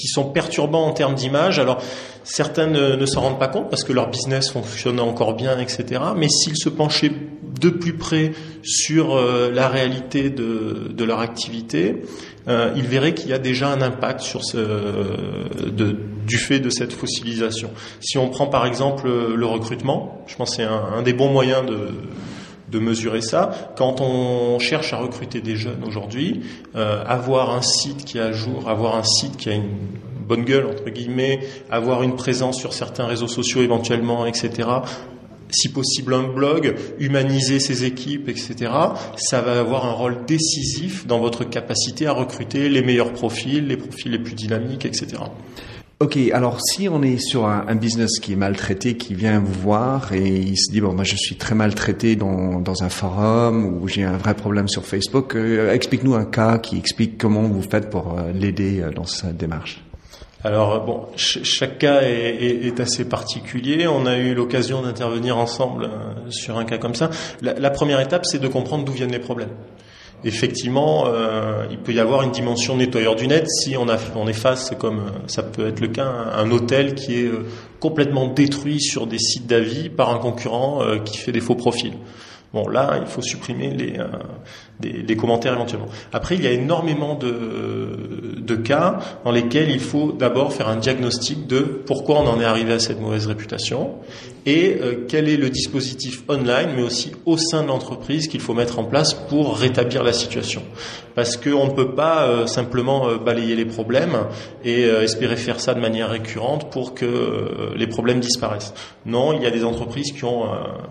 qui 0.00 0.08
sont 0.08 0.24
perturbants 0.24 0.86
en 0.86 0.92
termes 0.92 1.14
d'image. 1.14 1.58
Alors 1.58 1.78
certains 2.24 2.66
ne, 2.66 3.06
s'en 3.06 3.20
rendent 3.20 3.38
pas 3.38 3.48
compte 3.48 3.68
parce 3.68 3.84
que 3.84 3.92
leur 3.92 4.08
business 4.08 4.50
fonctionne 4.50 5.00
encore 5.00 5.34
bien, 5.34 5.58
etc. 5.58 6.00
Mais 6.16 6.28
s'ils 6.28 6.56
se 6.56 6.68
penchaient 6.68 7.12
de 7.60 7.68
plus 7.68 7.92
près 7.92 8.32
sur 8.62 9.14
euh, 9.14 9.50
la 9.52 9.68
réalité 9.68 10.30
de, 10.30 11.04
leur 11.04 11.20
activité, 11.20 12.02
euh, 12.48 12.72
ils 12.76 12.86
verraient 12.86 13.14
qu'il 13.14 13.28
y 13.28 13.34
a 13.34 13.38
déjà 13.38 13.68
un 13.68 13.82
impact 13.82 14.20
sur 14.20 14.44
ce, 14.44 14.58
du 16.26 16.38
fait 16.38 16.60
de 16.60 16.70
cette 16.70 16.92
fossilisation. 16.92 17.70
Si 18.00 18.16
on 18.16 18.28
prend 18.28 18.46
par 18.46 18.66
exemple 18.66 19.08
le 19.08 19.46
recrutement, 19.46 20.24
je 20.26 20.36
pense 20.36 20.50
que 20.50 20.56
c'est 20.56 20.64
un, 20.64 21.02
des 21.02 21.12
bons 21.12 21.30
moyens 21.30 21.66
de, 21.66 21.88
de 22.70 22.78
mesurer 22.78 23.20
ça. 23.20 23.72
Quand 23.76 24.00
on 24.00 24.58
cherche 24.58 24.92
à 24.92 24.96
recruter 24.96 25.40
des 25.40 25.56
jeunes 25.56 25.84
aujourd'hui, 25.86 26.42
euh, 26.76 27.04
avoir 27.06 27.50
un 27.50 27.62
site 27.62 28.04
qui 28.04 28.18
est 28.18 28.22
à 28.22 28.32
jour, 28.32 28.68
avoir 28.68 28.96
un 28.96 29.02
site 29.02 29.36
qui 29.36 29.50
a 29.50 29.54
une 29.54 29.68
bonne 30.26 30.44
gueule 30.44 30.66
entre 30.66 30.88
guillemets, 30.90 31.40
avoir 31.70 32.02
une 32.02 32.14
présence 32.14 32.58
sur 32.58 32.72
certains 32.72 33.06
réseaux 33.06 33.28
sociaux 33.28 33.62
éventuellement, 33.62 34.26
etc. 34.26 34.68
Si 35.50 35.72
possible 35.72 36.14
un 36.14 36.22
blog, 36.22 36.76
humaniser 37.00 37.58
ses 37.58 37.84
équipes, 37.84 38.28
etc. 38.28 38.70
Ça 39.16 39.40
va 39.40 39.58
avoir 39.58 39.84
un 39.86 39.92
rôle 39.92 40.24
décisif 40.26 41.06
dans 41.08 41.18
votre 41.18 41.42
capacité 41.42 42.06
à 42.06 42.12
recruter 42.12 42.68
les 42.68 42.82
meilleurs 42.82 43.12
profils, 43.12 43.66
les 43.66 43.76
profils 43.76 44.12
les 44.12 44.20
plus 44.20 44.34
dynamiques, 44.34 44.86
etc. 44.86 45.22
Ok, 46.02 46.16
alors 46.32 46.62
si 46.62 46.88
on 46.88 47.02
est 47.02 47.18
sur 47.18 47.44
un, 47.44 47.74
business 47.74 48.20
qui 48.20 48.32
est 48.32 48.36
maltraité, 48.36 48.96
qui 48.96 49.12
vient 49.12 49.38
vous 49.38 49.52
voir 49.52 50.14
et 50.14 50.28
il 50.28 50.56
se 50.56 50.72
dit 50.72 50.80
bon 50.80 50.94
moi 50.94 51.04
je 51.04 51.14
suis 51.14 51.36
très 51.36 51.54
maltraité 51.54 52.16
dans, 52.16 52.58
dans 52.58 52.82
un 52.82 52.88
forum 52.88 53.66
ou 53.66 53.86
j'ai 53.86 54.04
un 54.04 54.16
vrai 54.16 54.32
problème 54.32 54.66
sur 54.66 54.86
Facebook, 54.86 55.36
euh, 55.36 55.74
explique-nous 55.74 56.14
un 56.14 56.24
cas 56.24 56.56
qui 56.56 56.78
explique 56.78 57.18
comment 57.18 57.42
vous 57.42 57.60
faites 57.60 57.90
pour 57.90 58.18
euh, 58.18 58.32
l'aider 58.32 58.80
euh, 58.80 58.92
dans 58.92 59.04
sa 59.04 59.30
démarche. 59.32 59.84
Alors 60.42 60.82
bon, 60.86 61.02
chaque 61.16 61.76
cas 61.76 62.00
est, 62.00 62.80
assez 62.80 63.04
particulier. 63.04 63.86
On 63.86 64.06
a 64.06 64.16
eu 64.16 64.32
l'occasion 64.32 64.80
d'intervenir 64.80 65.36
ensemble 65.36 65.90
sur 66.30 66.56
un 66.56 66.64
cas 66.64 66.78
comme 66.78 66.94
ça. 66.94 67.10
La 67.42 67.68
première 67.68 68.00
étape, 68.00 68.24
c'est 68.24 68.38
de 68.38 68.48
comprendre 68.48 68.86
d'où 68.86 68.92
viennent 68.92 69.12
les 69.12 69.18
problèmes 69.18 69.50
effectivement, 70.24 71.04
euh, 71.06 71.66
il 71.70 71.78
peut 71.78 71.92
y 71.92 72.00
avoir 72.00 72.22
une 72.22 72.30
dimension 72.30 72.76
nettoyeur 72.76 73.16
du 73.16 73.26
net 73.26 73.48
si 73.48 73.76
on, 73.76 73.88
a, 73.88 73.96
on 74.16 74.28
est 74.28 74.32
face, 74.32 74.72
comme 74.78 74.98
euh, 74.98 75.10
ça 75.26 75.42
peut 75.42 75.66
être 75.66 75.80
le 75.80 75.88
cas, 75.88 76.06
un 76.06 76.50
hôtel 76.50 76.94
qui 76.94 77.20
est 77.20 77.26
euh, 77.26 77.46
complètement 77.80 78.28
détruit 78.28 78.80
sur 78.80 79.06
des 79.06 79.18
sites 79.18 79.46
d'avis 79.46 79.88
par 79.88 80.10
un 80.10 80.18
concurrent 80.18 80.82
qui 81.04 81.16
fait 81.16 81.32
des 81.32 81.40
faux 81.40 81.54
profils. 81.54 81.94
Bon, 82.52 82.68
là, 82.68 82.98
il 83.00 83.06
faut 83.06 83.22
supprimer 83.22 83.70
les, 83.70 83.94
des, 84.80 85.16
commentaires 85.16 85.54
éventuellement. 85.54 85.88
Après, 86.12 86.34
il 86.34 86.42
y 86.42 86.46
a 86.46 86.52
énormément 86.52 87.14
de, 87.14 88.40
de 88.40 88.56
cas 88.56 88.98
dans 89.24 89.32
lesquels 89.32 89.70
il 89.70 89.80
faut 89.80 90.12
d'abord 90.12 90.52
faire 90.52 90.68
un 90.68 90.76
diagnostic 90.76 91.46
de 91.46 91.60
pourquoi 91.60 92.20
on 92.20 92.26
en 92.26 92.40
est 92.40 92.44
arrivé 92.44 92.72
à 92.72 92.78
cette 92.78 93.00
mauvaise 93.00 93.26
réputation 93.26 93.96
et 94.46 94.78
euh, 94.80 95.04
quel 95.08 95.28
est 95.28 95.36
le 95.36 95.50
dispositif 95.50 96.22
online, 96.28 96.70
mais 96.74 96.82
aussi 96.82 97.12
au 97.26 97.36
sein 97.36 97.62
de 97.62 97.68
l'entreprise 97.68 98.28
qu'il 98.28 98.40
faut 98.40 98.54
mettre 98.54 98.78
en 98.78 98.84
place 98.84 99.14
pour 99.14 99.56
rétablir 99.56 100.02
la 100.02 100.12
situation. 100.12 100.62
Parce 101.14 101.36
qu'on 101.36 101.66
ne 101.66 101.72
peut 101.72 101.94
pas 101.94 102.24
euh, 102.24 102.46
simplement 102.46 103.08
euh, 103.08 103.18
balayer 103.18 103.56
les 103.56 103.66
problèmes 103.66 104.26
et 104.64 104.82
espérer 104.82 105.36
faire 105.36 105.60
ça 105.60 105.74
de 105.74 105.80
manière 105.80 106.10
récurrente 106.10 106.70
pour 106.70 106.94
que 106.94 107.74
les 107.76 107.86
problèmes 107.86 108.20
disparaissent. 108.20 108.74
Non, 109.06 109.32
il 109.32 109.42
y 109.42 109.46
a 109.46 109.50
des 109.50 109.64
entreprises 109.64 110.12
qui 110.12 110.24
ont, 110.24 110.44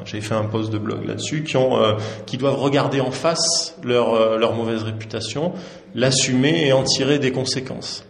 j'ai 0.06 0.22
fait 0.22 0.34
un 0.34 0.46
post 0.46 0.72
de 0.72 0.78
blog 0.78 1.06
là-dessus, 1.06 1.44
qui 1.44 1.58
ont, 1.58 1.78
qui 2.26 2.38
doivent 2.38 2.60
regarder 2.60 3.00
en 3.00 3.12
face 3.12 3.78
leur, 3.84 4.14
euh, 4.14 4.38
leur 4.38 4.54
mauvaise 4.56 4.84
réputation, 4.84 5.54
l'assumer 5.96 6.68
et 6.68 6.74
en 6.74 6.84
tirer 6.84 7.20
des 7.20 7.32
conséquences. 7.32 8.06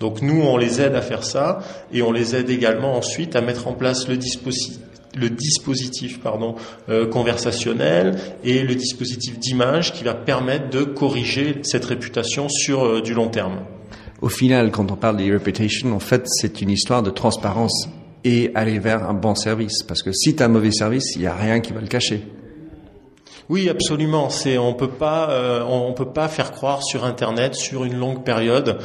Donc 0.00 0.22
nous, 0.22 0.42
on 0.42 0.56
les 0.56 0.80
aide 0.80 0.94
à 0.94 1.02
faire 1.02 1.24
ça 1.24 1.60
et 1.92 2.02
on 2.02 2.12
les 2.12 2.34
aide 2.34 2.50
également 2.50 2.96
ensuite 2.96 3.36
à 3.36 3.40
mettre 3.40 3.68
en 3.68 3.72
place 3.72 4.08
le 4.08 4.16
dispositif 4.16 4.78
le 5.16 5.30
dispositif 5.30 6.20
pardon, 6.20 6.56
euh, 6.88 7.06
conversationnel 7.06 8.16
et 8.42 8.62
le 8.62 8.74
dispositif 8.74 9.38
d'image 9.38 9.92
qui 9.92 10.04
va 10.04 10.14
permettre 10.14 10.70
de 10.70 10.82
corriger 10.82 11.60
cette 11.62 11.84
réputation 11.84 12.48
sur 12.48 12.84
euh, 12.84 13.00
du 13.00 13.14
long 13.14 13.28
terme. 13.28 13.60
Au 14.20 14.28
final, 14.28 14.70
quand 14.70 14.90
on 14.90 14.96
parle 14.96 15.18
de 15.18 15.32
reputation, 15.32 15.94
en 15.94 16.00
fait, 16.00 16.22
c'est 16.26 16.60
une 16.60 16.70
histoire 16.70 17.02
de 17.02 17.10
transparence 17.10 17.88
et 18.24 18.50
aller 18.54 18.78
vers 18.78 19.08
un 19.08 19.14
bon 19.14 19.34
service. 19.34 19.82
Parce 19.82 20.02
que 20.02 20.12
si 20.12 20.34
tu 20.34 20.42
as 20.42 20.46
un 20.46 20.48
mauvais 20.48 20.72
service, 20.72 21.14
il 21.14 21.20
n'y 21.20 21.26
a 21.26 21.34
rien 21.34 21.60
qui 21.60 21.72
va 21.72 21.80
le 21.80 21.86
cacher. 21.86 22.22
Oui, 23.48 23.68
absolument. 23.68 24.30
C'est 24.30 24.58
on 24.58 24.74
peut 24.74 24.88
pas 24.88 25.30
euh, 25.30 25.62
on 25.62 25.92
peut 25.92 26.10
pas 26.10 26.28
faire 26.28 26.52
croire 26.52 26.82
sur 26.82 27.04
Internet 27.04 27.54
sur 27.54 27.84
une 27.84 27.96
longue 27.96 28.24
période 28.24 28.78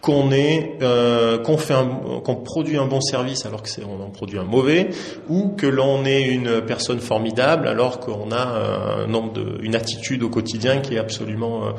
qu'on 0.00 0.30
est 0.30 0.78
euh, 0.82 1.38
qu'on 1.38 1.58
fait 1.58 1.74
qu'on 2.24 2.36
produit 2.36 2.78
un 2.78 2.86
bon 2.86 3.00
service 3.00 3.44
alors 3.44 3.62
que 3.62 3.68
c'est 3.68 3.82
on 3.84 4.02
en 4.02 4.10
produit 4.10 4.38
un 4.38 4.44
mauvais 4.44 4.90
ou 5.28 5.48
que 5.48 5.66
l'on 5.66 6.04
est 6.04 6.22
une 6.22 6.60
personne 6.60 7.00
formidable 7.00 7.66
alors 7.66 7.98
qu'on 7.98 8.30
a 8.30 9.02
un 9.02 9.06
nombre 9.06 9.32
de 9.32 9.58
une 9.62 9.74
attitude 9.74 10.22
au 10.22 10.28
quotidien 10.28 10.78
qui 10.78 10.94
est 10.94 10.98
absolument 10.98 11.64
euh, 11.64 11.70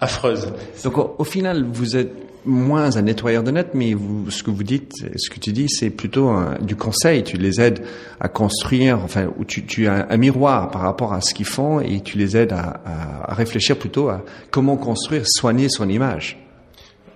affreuse. 0.00 0.52
Donc 0.84 0.94
au 1.18 1.24
final, 1.24 1.64
vous 1.70 1.96
êtes 1.96 2.29
moins 2.44 2.96
un 2.96 3.02
nettoyeur 3.02 3.42
de 3.42 3.50
net, 3.50 3.68
mais 3.74 3.94
vous, 3.94 4.30
ce 4.30 4.42
que 4.42 4.50
vous 4.50 4.62
dites, 4.62 4.92
ce 5.16 5.30
que 5.30 5.38
tu 5.38 5.52
dis, 5.52 5.68
c'est 5.68 5.90
plutôt 5.90 6.32
du 6.60 6.76
conseil. 6.76 7.22
Tu 7.22 7.36
les 7.36 7.60
aides 7.60 7.82
à 8.20 8.28
construire, 8.28 9.00
enfin, 9.02 9.28
ou 9.38 9.44
tu, 9.44 9.64
tu 9.64 9.86
as 9.86 10.06
un, 10.10 10.16
miroir 10.16 10.70
par 10.70 10.82
rapport 10.82 11.12
à 11.12 11.20
ce 11.20 11.34
qu'ils 11.34 11.46
font 11.46 11.80
et 11.80 12.00
tu 12.00 12.18
les 12.18 12.36
aides 12.36 12.52
à, 12.52 12.80
à, 13.28 13.34
réfléchir 13.34 13.78
plutôt 13.78 14.08
à 14.08 14.24
comment 14.50 14.76
construire, 14.76 15.22
soigner 15.26 15.68
son 15.68 15.88
image. 15.88 16.38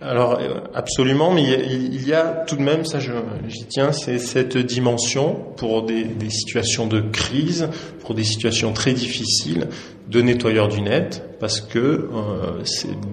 Alors 0.04 0.38
absolument, 0.74 1.32
mais 1.32 1.42
il 1.42 2.06
y, 2.06 2.12
a, 2.12 2.44
tout 2.46 2.56
de 2.56 2.62
même, 2.62 2.84
ça 2.84 2.98
j'y 3.00 3.64
tiens, 3.64 3.90
c'est 3.90 4.18
cette 4.18 4.58
dimension 4.58 5.34
pour 5.56 5.82
des, 5.82 6.06
situations 6.28 6.86
de 6.86 7.00
crise, 7.00 7.70
pour 8.00 8.14
des 8.14 8.24
situations 8.24 8.74
très 8.74 8.92
difficiles, 8.92 9.68
de 10.08 10.20
nettoyeur 10.20 10.68
du 10.68 10.82
net, 10.82 11.24
parce 11.40 11.62
que 11.62 11.78
euh, 11.78 12.62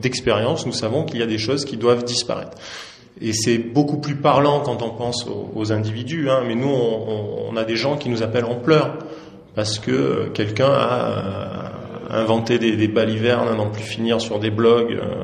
d'expérience, 0.02 0.66
nous 0.66 0.74
savons 0.74 1.06
qu'il 1.06 1.22
y 1.22 1.24
a 1.24 1.28
des 1.28 1.38
choses 1.38 1.64
qui 1.64 1.78
doivent 1.78 2.04
disparaître. 2.04 2.58
Et 3.22 3.32
c'est 3.32 3.58
beaucoup 3.58 3.98
plus 3.98 4.16
parlant 4.16 4.60
quand 4.60 4.82
on 4.82 4.90
pense 4.90 5.26
aux, 5.56 5.72
individus, 5.72 6.30
hein, 6.30 6.44
mais 6.46 6.56
nous, 6.56 6.68
on, 6.68 7.56
a 7.56 7.64
des 7.64 7.78
gens 7.78 7.96
qui 7.96 8.10
nous 8.10 8.22
appellent 8.22 8.46
en 8.46 8.56
pleurs, 8.56 8.98
parce 9.56 9.80
que 9.80 10.30
quelqu'un 10.34 10.72
a 10.72 11.70
euh, 12.12 12.22
inventé 12.22 12.60
des, 12.60 12.76
des 12.76 12.90
balivernes 12.90 13.48
à 13.48 13.56
n'en 13.56 13.70
plus 13.70 13.84
finir 13.84 14.20
sur 14.20 14.40
des 14.40 14.52
blogs. 14.52 14.92
Euh, 14.92 15.24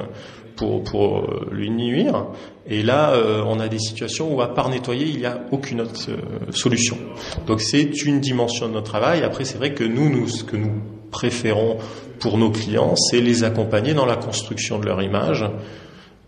pour, 0.57 1.19
euh, 1.19 1.47
lui 1.51 1.69
nuire. 1.69 2.25
Et 2.67 2.83
là, 2.83 3.11
euh, 3.11 3.41
on 3.45 3.59
a 3.59 3.67
des 3.67 3.79
situations 3.79 4.33
où, 4.33 4.41
à 4.41 4.53
part 4.53 4.69
nettoyer, 4.69 5.05
il 5.05 5.17
n'y 5.17 5.25
a 5.25 5.41
aucune 5.51 5.81
autre 5.81 5.93
euh, 6.09 6.51
solution. 6.51 6.97
Donc 7.45 7.61
c'est 7.61 8.03
une 8.03 8.19
dimension 8.19 8.67
de 8.67 8.73
notre 8.73 8.89
travail. 8.89 9.23
Après, 9.23 9.45
c'est 9.45 9.57
vrai 9.57 9.73
que 9.73 9.83
nous, 9.83 10.09
nous, 10.09 10.27
ce 10.27 10.43
que 10.43 10.57
nous 10.57 10.81
préférons 11.11 11.77
pour 12.19 12.37
nos 12.37 12.49
clients, 12.49 12.95
c'est 12.95 13.21
les 13.21 13.43
accompagner 13.43 13.93
dans 13.93 14.05
la 14.05 14.17
construction 14.17 14.79
de 14.79 14.85
leur 14.85 15.01
image. 15.01 15.45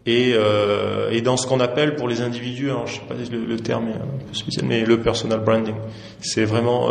Et, 0.05 0.33
et 1.11 1.21
dans 1.21 1.37
ce 1.37 1.45
qu'on 1.45 1.59
appelle 1.59 1.95
pour 1.95 2.07
les 2.07 2.21
individus, 2.21 2.71
alors 2.71 2.87
je 2.87 2.95
sais 2.95 3.01
pas 3.07 3.13
le, 3.13 3.45
le 3.45 3.57
terme 3.57 3.89
est 3.89 3.93
un 3.93 4.27
peu 4.27 4.33
spécial, 4.33 4.65
mais 4.65 4.83
le 4.83 5.01
personal 5.01 5.41
branding, 5.41 5.75
c'est 6.19 6.45
vraiment 6.45 6.89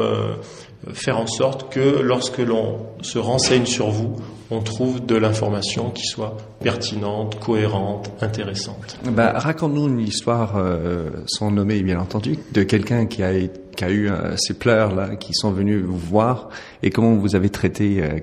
faire 0.92 1.18
en 1.18 1.26
sorte 1.26 1.72
que 1.72 2.00
lorsque 2.00 2.38
l'on 2.38 2.86
se 3.00 3.18
renseigne 3.18 3.66
sur 3.66 3.88
vous, 3.88 4.16
on 4.50 4.60
trouve 4.60 5.04
de 5.04 5.16
l'information 5.16 5.90
qui 5.90 6.04
soit 6.04 6.36
pertinente, 6.62 7.38
cohérente, 7.38 8.10
intéressante. 8.20 8.98
Bah, 9.04 9.32
Raconte-nous 9.36 9.88
une 9.88 10.00
histoire 10.00 10.56
euh, 10.56 11.10
sans 11.26 11.50
nommer, 11.50 11.82
bien 11.82 12.00
entendu, 12.00 12.38
de 12.52 12.62
quelqu'un 12.62 13.06
qui 13.06 13.22
a, 13.22 13.32
qui 13.76 13.84
a 13.84 13.90
eu 13.90 14.08
euh, 14.08 14.36
ces 14.36 14.54
pleurs 14.54 14.94
là, 14.94 15.16
qui 15.16 15.34
sont 15.34 15.52
venus 15.52 15.82
vous 15.82 15.98
voir, 15.98 16.48
et 16.82 16.90
comment 16.90 17.14
vous 17.14 17.36
avez 17.36 17.50
traité. 17.50 18.02
Euh, 18.02 18.18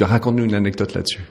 Raconte-nous 0.00 0.44
une 0.44 0.54
anecdote 0.54 0.94
là-dessus. 0.94 1.22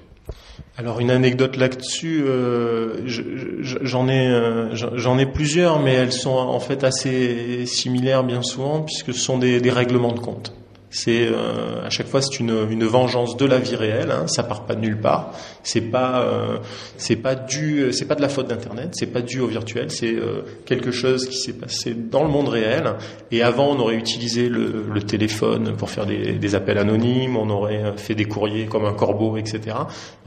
Alors 0.76 1.00
une 1.00 1.12
anecdote 1.12 1.56
là-dessus, 1.56 2.24
euh, 2.26 3.02
j'en 3.06 4.08
ai 4.08 4.28
euh, 4.28 4.74
j'en 4.74 5.20
ai 5.20 5.28
plusieurs, 5.28 5.80
mais 5.80 5.94
elles 5.94 6.12
sont 6.12 6.32
en 6.32 6.60
fait 6.60 6.84
assez 6.84 7.68
similaires 7.68 8.24
bien 8.24 8.42
souvent 8.42 8.82
puisque 8.82 9.14
ce 9.14 9.20
sont 9.20 9.38
des, 9.38 9.62
des 9.62 9.70
règlements 9.70 10.14
de 10.14 10.20
compte. 10.20 10.52
C'est 10.94 11.28
euh, 11.28 11.84
à 11.84 11.90
chaque 11.90 12.06
fois 12.06 12.22
c'est 12.22 12.40
une, 12.40 12.68
une, 12.70 12.84
vengeance 12.84 13.36
de 13.36 13.46
la 13.48 13.58
vie 13.58 13.76
réelle. 13.76 14.12
Hein, 14.12 14.28
ça 14.28 14.44
part 14.44 14.68
pas 14.68 14.76
de 14.76 14.82
nulle 14.82 15.02
part. 15.02 15.32
C'est 15.64 15.82
pas 15.82 16.22
euh, 16.22 16.60
c'est 16.98 17.16
pas 17.16 17.34
dû 17.34 17.92
c'est 17.92 18.06
pas 18.06 18.14
de 18.14 18.22
la 18.22 18.30
faute 18.30 18.48
d'internet. 18.48 18.90
C'est 18.94 19.08
pas 19.08 19.24
dû 19.24 19.40
au 19.40 19.48
virtuel. 19.48 19.90
C'est 19.90 20.14
euh, 20.14 20.44
quelque 20.68 20.92
chose 20.92 21.28
qui 21.28 21.38
s'est 21.38 21.54
passé 21.54 21.96
dans 21.96 22.22
le 22.22 22.30
monde 22.30 22.48
réel. 22.48 22.94
Et 23.32 23.42
avant 23.42 23.76
on 23.76 23.80
aurait 23.80 23.96
utilisé 23.96 24.50
le, 24.50 24.86
le 24.94 25.02
téléphone 25.02 25.76
pour 25.76 25.90
faire 25.90 26.06
des, 26.06 26.34
des, 26.34 26.56
appels 26.56 26.78
anonymes. 26.78 27.38
On 27.38 27.50
aurait 27.50 27.94
fait 27.98 28.14
des 28.14 28.26
courriers 28.26 28.68
comme 28.68 28.86
un 28.86 28.94
corbeau, 28.94 29.36
etc. 29.38 29.76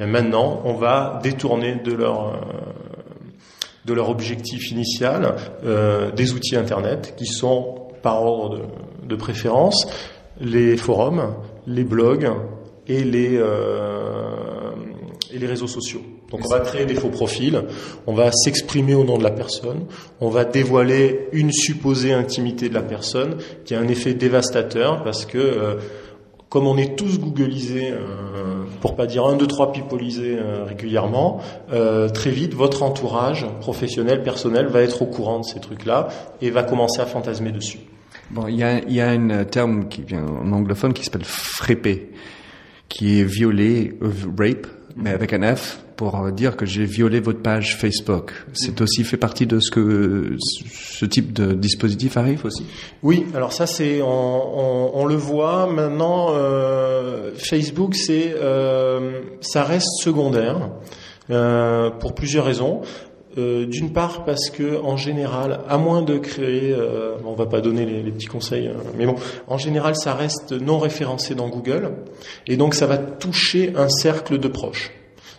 Et 0.00 0.06
maintenant 0.06 0.62
on 0.64 0.74
va 0.74 1.20
détourner 1.22 1.76
de 1.76 1.92
leur 1.92 2.40
de 3.84 3.94
leur 3.94 4.10
objectif 4.10 4.72
initial 4.72 5.36
des 6.16 6.32
outils 6.32 6.56
internet 6.56 7.14
qui 7.16 7.26
sont 7.26 7.86
par 8.02 8.20
ordre 8.24 8.58
de, 8.58 8.62
de 9.06 9.14
préférence 9.14 9.86
les 10.40 10.76
forums, 10.76 11.34
les 11.66 11.84
blogs 11.84 12.30
et 12.86 13.04
les, 13.04 13.36
euh, 13.36 14.70
et 15.32 15.38
les 15.38 15.46
réseaux 15.46 15.66
sociaux. 15.66 16.02
Donc 16.30 16.40
on 16.44 16.48
va 16.48 16.60
créer 16.60 16.86
des 16.86 16.94
faux 16.94 17.08
profils, 17.08 17.62
on 18.06 18.14
va 18.14 18.30
s'exprimer 18.32 18.94
au 18.94 19.04
nom 19.04 19.18
de 19.18 19.22
la 19.22 19.30
personne, 19.30 19.86
on 20.20 20.28
va 20.28 20.44
dévoiler 20.44 21.28
une 21.32 21.52
supposée 21.52 22.12
intimité 22.12 22.68
de 22.68 22.74
la 22.74 22.82
personne 22.82 23.36
qui 23.64 23.74
a 23.74 23.80
un 23.80 23.88
effet 23.88 24.14
dévastateur 24.14 25.04
parce 25.04 25.24
que 25.24 25.38
euh, 25.38 25.76
comme 26.48 26.66
on 26.66 26.76
est 26.76 26.96
tous 26.96 27.18
googlisés, 27.18 27.90
euh, 27.90 28.64
pour 28.80 28.94
pas 28.94 29.06
dire 29.06 29.26
un, 29.26 29.36
deux, 29.36 29.46
trois 29.46 29.72
pipolisés 29.72 30.38
euh, 30.38 30.64
régulièrement, 30.64 31.40
euh, 31.72 32.08
très 32.08 32.30
vite 32.30 32.54
votre 32.54 32.82
entourage 32.82 33.46
professionnel, 33.60 34.22
personnel 34.22 34.66
va 34.66 34.82
être 34.82 35.02
au 35.02 35.06
courant 35.06 35.40
de 35.40 35.44
ces 35.44 35.60
trucs-là 35.60 36.08
et 36.40 36.50
va 36.50 36.62
commencer 36.62 37.00
à 37.00 37.06
fantasmer 37.06 37.50
dessus. 37.50 37.80
Bon, 38.30 38.46
il 38.48 38.56
y 38.56 39.00
a, 39.00 39.10
un 39.10 39.44
terme 39.44 39.88
qui 39.88 40.02
vient 40.02 40.24
en 40.24 40.52
anglophone 40.52 40.92
qui 40.92 41.04
s'appelle 41.04 41.24
frépé, 41.24 42.10
qui 42.88 43.20
est 43.20 43.24
violé, 43.24 43.96
rape, 44.36 44.66
mais 44.96 45.10
avec 45.10 45.32
un 45.32 45.54
F 45.54 45.78
pour 45.96 46.30
dire 46.30 46.56
que 46.56 46.66
j'ai 46.66 46.84
violé 46.84 47.20
votre 47.20 47.40
page 47.40 47.76
Facebook. 47.76 48.32
C'est 48.52 48.80
aussi 48.80 49.02
fait 49.02 49.16
partie 49.16 49.46
de 49.46 49.60
ce 49.60 49.70
que 49.70 50.36
ce 50.38 51.06
type 51.06 51.32
de 51.32 51.52
dispositif 51.54 52.16
arrive 52.16 52.44
aussi? 52.44 52.64
Oui, 53.02 53.26
alors 53.34 53.52
ça 53.52 53.66
c'est 53.66 54.02
on, 54.02 54.96
on, 54.96 55.06
le 55.06 55.14
voit 55.14 55.66
maintenant. 55.66 56.28
Euh, 56.30 57.30
Facebook, 57.36 57.94
c'est 57.94 58.34
euh, 58.36 59.22
ça 59.40 59.64
reste 59.64 59.88
secondaire 60.02 60.70
euh, 61.30 61.90
pour 61.90 62.14
plusieurs 62.14 62.44
raisons. 62.44 62.82
Euh, 63.38 63.66
d'une 63.66 63.92
part 63.92 64.24
parce 64.24 64.48
que 64.48 64.80
en 64.82 64.96
général, 64.96 65.60
à 65.68 65.76
moins 65.76 66.02
de 66.02 66.16
créer, 66.16 66.72
euh, 66.72 67.16
on 67.24 67.34
va 67.34 67.46
pas 67.46 67.60
donner 67.60 67.84
les, 67.84 68.02
les 68.02 68.10
petits 68.10 68.26
conseils, 68.26 68.68
hein, 68.68 68.80
mais 68.96 69.04
bon, 69.04 69.16
en 69.46 69.58
général, 69.58 69.94
ça 69.94 70.14
reste 70.14 70.52
non 70.52 70.78
référencé 70.78 71.34
dans 71.34 71.48
Google, 71.48 71.92
et 72.46 72.56
donc 72.56 72.74
ça 72.74 72.86
va 72.86 72.96
toucher 72.96 73.72
un 73.76 73.90
cercle 73.90 74.38
de 74.38 74.48
proches. 74.48 74.90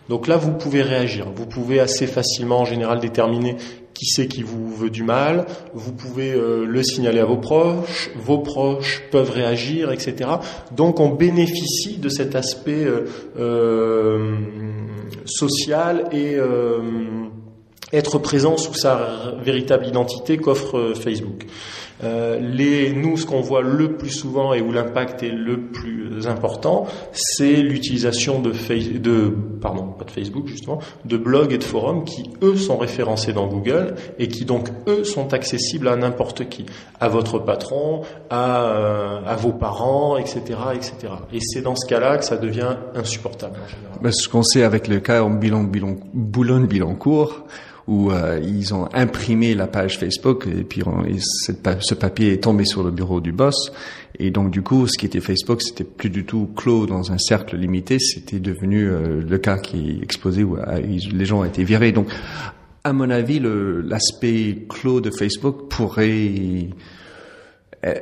Donc 0.09 0.27
là, 0.27 0.37
vous 0.37 0.53
pouvez 0.53 0.81
réagir. 0.81 1.27
Vous 1.35 1.45
pouvez 1.45 1.79
assez 1.79 2.07
facilement, 2.07 2.59
en 2.59 2.65
général, 2.65 2.99
déterminer 2.99 3.57
qui 3.97 4.05
c'est 4.05 4.27
qui 4.27 4.43
vous 4.43 4.73
veut 4.75 4.91
du 4.91 5.03
mal. 5.03 5.45
Vous 5.73 5.91
pouvez 5.91 6.31
euh, 6.31 6.65
le 6.65 6.83
signaler 6.83 7.19
à 7.19 7.25
vos 7.25 7.37
proches. 7.37 8.11
Vos 8.15 8.37
proches 8.37 9.03
peuvent 9.11 9.31
réagir, 9.31 9.91
etc. 9.91 10.29
Donc 10.71 10.99
on 10.99 11.09
bénéficie 11.09 11.97
de 11.97 12.09
cet 12.09 12.35
aspect 12.35 12.85
euh, 12.85 13.05
euh, 13.39 14.35
social 15.25 16.05
et 16.11 16.35
euh, 16.35 16.79
être 17.93 18.19
présent 18.19 18.57
sous 18.57 18.73
sa 18.73 19.33
véritable 19.41 19.87
identité 19.87 20.37
qu'offre 20.37 20.93
Facebook. 20.93 21.45
Euh, 22.03 22.39
les, 22.39 22.93
nous, 22.93 23.17
ce 23.17 23.25
qu'on 23.25 23.41
voit 23.41 23.61
le 23.61 23.93
plus 23.93 24.11
souvent 24.11 24.53
et 24.53 24.61
où 24.61 24.71
l'impact 24.71 25.23
est 25.23 25.31
le 25.31 25.61
plus 25.61 26.27
important, 26.27 26.85
c'est 27.11 27.55
l'utilisation 27.55 28.39
de, 28.39 28.51
de, 28.99 29.33
pardon, 29.61 29.87
pas 29.87 30.05
de 30.05 30.11
Facebook 30.11 30.45
justement, 30.47 30.77
de 31.05 31.17
blogs 31.17 31.53
et 31.53 31.57
de 31.57 31.63
forums 31.63 32.03
qui 32.03 32.29
eux 32.43 32.55
sont 32.55 32.77
référencés 32.77 33.33
dans 33.33 33.47
Google 33.47 33.95
et 34.19 34.27
qui 34.27 34.45
donc 34.45 34.69
eux 34.87 35.03
sont 35.03 35.33
accessibles 35.33 35.87
à 35.87 35.95
n'importe 35.95 36.47
qui, 36.49 36.67
à 36.99 37.07
votre 37.07 37.39
patron, 37.39 38.01
à, 38.29 38.65
euh, 38.65 39.19
à 39.25 39.35
vos 39.35 39.53
parents, 39.53 40.17
etc., 40.17 40.41
etc. 40.75 41.13
Et 41.33 41.39
c'est 41.41 41.61
dans 41.61 41.75
ce 41.75 41.87
cas-là 41.87 42.17
que 42.17 42.25
ça 42.25 42.37
devient 42.37 42.75
insupportable. 42.93 43.55
En 43.55 43.67
général. 43.67 43.97
Ben, 44.01 44.11
ce 44.11 44.29
qu'on 44.29 44.43
sait 44.43 44.61
avec 44.63 44.87
le 44.87 44.99
cas 44.99 45.23
en 45.23 45.31
Boulogne-Billancourt, 45.31 47.43
où 47.87 48.11
euh, 48.11 48.39
ils 48.43 48.73
ont 48.73 48.89
imprimé 48.93 49.55
la 49.55 49.65
page 49.67 49.97
Facebook 49.97 50.45
et 50.47 50.63
puis 50.63 50.83
ce 51.19 51.93
papier 51.93 52.33
est 52.33 52.43
tombé 52.43 52.65
sur 52.65 52.83
le 52.83 52.91
bureau 52.91 53.21
du 53.21 53.31
boss. 53.31 53.71
Et 54.19 54.29
donc 54.29 54.51
du 54.51 54.61
coup 54.61 54.87
ce 54.87 54.97
qui 54.97 55.05
était 55.05 55.21
Facebook 55.21 55.61
c'était 55.61 55.85
plus 55.85 56.09
du 56.09 56.25
tout 56.25 56.49
clos 56.55 56.85
dans 56.85 57.11
un 57.11 57.17
cercle 57.17 57.55
limité. 57.55 57.97
C'était 57.99 58.39
devenu 58.39 58.87
euh, 58.87 59.21
le 59.21 59.37
cas 59.37 59.57
qui 59.57 59.99
explosait 60.01 60.43
où 60.43 60.57
euh, 60.57 60.79
les 60.79 61.25
gens 61.25 61.39
ont 61.39 61.45
été 61.45 61.63
virés. 61.63 61.93
Donc 61.93 62.07
à 62.83 62.91
mon 62.93 63.09
avis 63.09 63.41
l'aspect 63.41 64.65
clos 64.67 64.99
de 64.99 65.11
Facebook 65.11 65.69
pourrait 65.69 66.69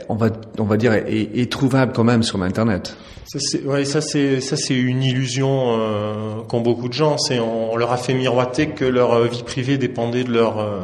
on 0.09 0.15
va 0.15 0.29
on 0.57 0.63
va 0.63 0.77
dire 0.77 0.93
est, 0.93 1.29
est 1.35 1.51
trouvable 1.51 1.91
quand 1.93 2.03
même 2.03 2.23
sur 2.23 2.37
l'internet 2.37 2.95
ça 3.25 3.39
c'est 3.39 3.63
ouais, 3.63 3.85
ça 3.85 4.01
c'est 4.01 4.39
ça 4.39 4.55
c'est 4.55 4.75
une 4.75 5.01
illusion 5.01 5.79
euh, 5.79 6.41
qu'ont 6.47 6.61
beaucoup 6.61 6.87
de 6.87 6.93
gens. 6.93 7.17
C'est 7.17 7.39
on, 7.39 7.73
on, 7.73 7.75
leur 7.75 7.91
a 7.91 7.97
fait 7.97 8.13
miroiter 8.13 8.67
que 8.67 8.85
leur 8.85 9.13
euh, 9.13 9.25
vie 9.25 9.41
privée 9.41 9.79
dépendait 9.79 10.23
de 10.23 10.31
leur 10.31 10.59
euh, 10.59 10.81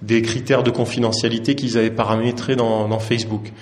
des 0.00 0.22
critères 0.22 0.62
de 0.62 0.70
confidentialité 0.70 1.56
qu'ils 1.56 1.76
avaient 1.78 1.90
paramétrés 1.90 2.54
dans, 2.54 2.86
dans 2.86 3.00
Facebook. 3.00 3.52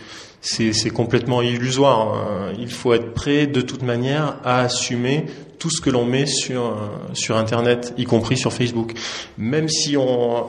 C'est 0.41 0.91
complètement 0.91 1.43
illusoire. 1.43 2.15
Hein. 2.15 2.53
Il 2.59 2.71
faut 2.71 2.93
être 2.95 3.13
prêt 3.13 3.47
de 3.47 3.61
toute 3.61 3.83
manière 3.83 4.37
à 4.45 4.61
assumer 4.61 5.27
tout 5.59 5.71
ce 5.71 5.81
que 5.81 5.91
l'on 5.91 6.05
met 6.05 6.27
sur 6.27 6.77
sur 7.15 7.37
Internet, 7.37 7.95
y 7.97 8.05
compris 8.05 8.37
sur 8.37 8.53
Facebook. 8.53 8.93
Même 9.37 9.69
si 9.69 9.97
on, 9.97 10.47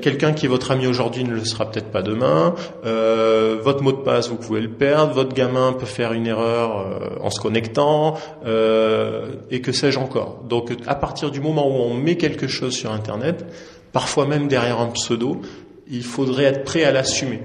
quelqu'un 0.00 0.32
qui 0.32 0.46
est 0.46 0.48
votre 0.48 0.70
ami 0.70 0.86
aujourd'hui 0.86 1.24
ne 1.24 1.34
le 1.34 1.44
sera 1.44 1.70
peut-être 1.70 1.90
pas 1.90 2.02
demain. 2.02 2.54
Euh, 2.84 3.58
votre 3.62 3.82
mot 3.82 3.92
de 3.92 3.98
passe, 3.98 4.28
vous 4.28 4.36
pouvez 4.36 4.60
le 4.60 4.70
perdre. 4.70 5.14
Votre 5.14 5.34
gamin 5.34 5.72
peut 5.72 5.86
faire 5.86 6.12
une 6.12 6.26
erreur 6.26 6.78
euh, 6.78 7.22
en 7.22 7.30
se 7.30 7.40
connectant, 7.40 8.16
euh, 8.44 9.34
et 9.50 9.60
que 9.60 9.72
sais-je 9.72 9.98
encore. 9.98 10.42
Donc, 10.48 10.72
à 10.86 10.94
partir 10.94 11.30
du 11.30 11.40
moment 11.40 11.66
où 11.68 11.80
on 11.80 11.94
met 11.94 12.16
quelque 12.16 12.48
chose 12.48 12.74
sur 12.74 12.92
Internet, 12.92 13.44
parfois 13.92 14.26
même 14.26 14.48
derrière 14.48 14.80
un 14.80 14.88
pseudo, 14.88 15.40
il 15.88 16.04
faudrait 16.04 16.44
être 16.44 16.64
prêt 16.64 16.84
à 16.84 16.92
l'assumer 16.92 17.40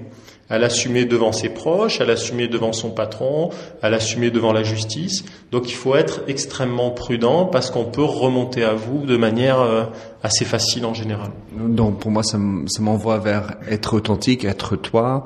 à 0.49 0.57
l'assumer 0.57 1.05
devant 1.05 1.31
ses 1.31 1.49
proches, 1.49 2.01
à 2.01 2.05
l'assumer 2.05 2.47
devant 2.47 2.73
son 2.73 2.91
patron, 2.91 3.49
à 3.81 3.89
l'assumer 3.89 4.29
devant 4.29 4.53
la 4.53 4.63
justice. 4.63 5.25
Donc 5.51 5.69
il 5.69 5.75
faut 5.75 5.95
être 5.95 6.21
extrêmement 6.27 6.91
prudent 6.91 7.45
parce 7.45 7.71
qu'on 7.71 7.85
peut 7.85 8.03
remonter 8.03 8.63
à 8.63 8.73
vous 8.73 9.05
de 9.05 9.17
manière 9.17 9.59
euh, 9.59 9.83
assez 10.23 10.45
facile 10.45 10.85
en 10.85 10.93
général. 10.93 11.31
Donc 11.57 11.99
pour 11.99 12.11
moi, 12.11 12.23
ça 12.23 12.37
m'envoie 12.37 13.17
vers 13.17 13.55
être 13.69 13.95
authentique, 13.95 14.45
être 14.45 14.75
toi, 14.75 15.23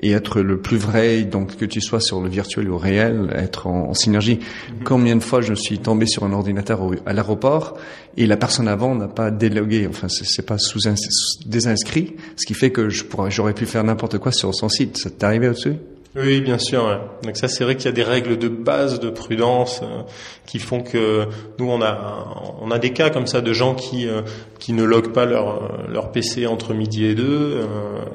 et 0.00 0.12
être 0.12 0.40
le 0.40 0.60
plus 0.60 0.76
vrai, 0.76 1.22
donc 1.22 1.56
que 1.56 1.64
tu 1.64 1.80
sois 1.80 2.00
sur 2.00 2.20
le 2.20 2.28
virtuel 2.28 2.70
ou 2.70 2.78
réel, 2.78 3.32
être 3.34 3.66
en, 3.66 3.90
en 3.90 3.94
synergie. 3.94 4.36
Mm-hmm. 4.36 4.84
Combien 4.84 5.16
de 5.16 5.22
fois 5.22 5.40
je 5.40 5.54
suis 5.54 5.78
tombé 5.78 6.06
sur 6.06 6.24
un 6.24 6.32
ordinateur 6.32 6.82
au, 6.82 6.94
à 7.06 7.12
l'aéroport 7.12 7.76
et 8.16 8.26
la 8.26 8.36
personne 8.36 8.68
avant 8.68 8.94
n'a 8.94 9.08
pas 9.08 9.30
délogué, 9.30 9.86
enfin 9.88 10.08
c'est 10.08 10.46
pas 10.46 10.58
sous, 10.58 10.80
sous 10.80 11.48
désinscrit, 11.48 12.16
ce 12.36 12.46
qui 12.46 12.54
fait 12.54 12.70
que 12.70 12.88
je 12.88 13.04
pourrais, 13.04 13.30
j'aurais 13.30 13.54
pu 13.54 13.66
faire 13.66 13.84
n'importe 13.84 14.18
quoi 14.18 14.32
sur 14.32 14.54
son 14.54 14.68
site. 14.68 14.96
Ça 14.98 15.10
t'est 15.10 15.24
arrivé 15.24 15.48
au-dessus? 15.48 15.74
Oui, 16.16 16.40
bien 16.40 16.58
sûr. 16.58 16.84
Ouais. 16.84 16.98
Donc 17.22 17.36
ça, 17.36 17.48
c'est 17.48 17.64
vrai 17.64 17.76
qu'il 17.76 17.86
y 17.86 17.88
a 17.88 17.92
des 17.92 18.02
règles 18.02 18.38
de 18.38 18.48
base 18.48 18.98
de 18.98 19.10
prudence 19.10 19.80
euh, 19.82 20.02
qui 20.46 20.58
font 20.58 20.80
que 20.80 21.26
nous, 21.58 21.70
on 21.70 21.82
a, 21.82 22.56
on 22.60 22.70
a 22.70 22.78
des 22.78 22.92
cas 22.92 23.10
comme 23.10 23.26
ça 23.26 23.40
de 23.40 23.52
gens 23.52 23.74
qui 23.74 24.08
euh, 24.08 24.22
qui 24.58 24.72
ne 24.72 24.84
loguent 24.84 25.12
pas 25.12 25.26
leur 25.26 25.88
leur 25.88 26.10
PC 26.10 26.46
entre 26.46 26.74
midi 26.74 27.04
et 27.04 27.14
deux 27.14 27.26
euh, 27.28 27.66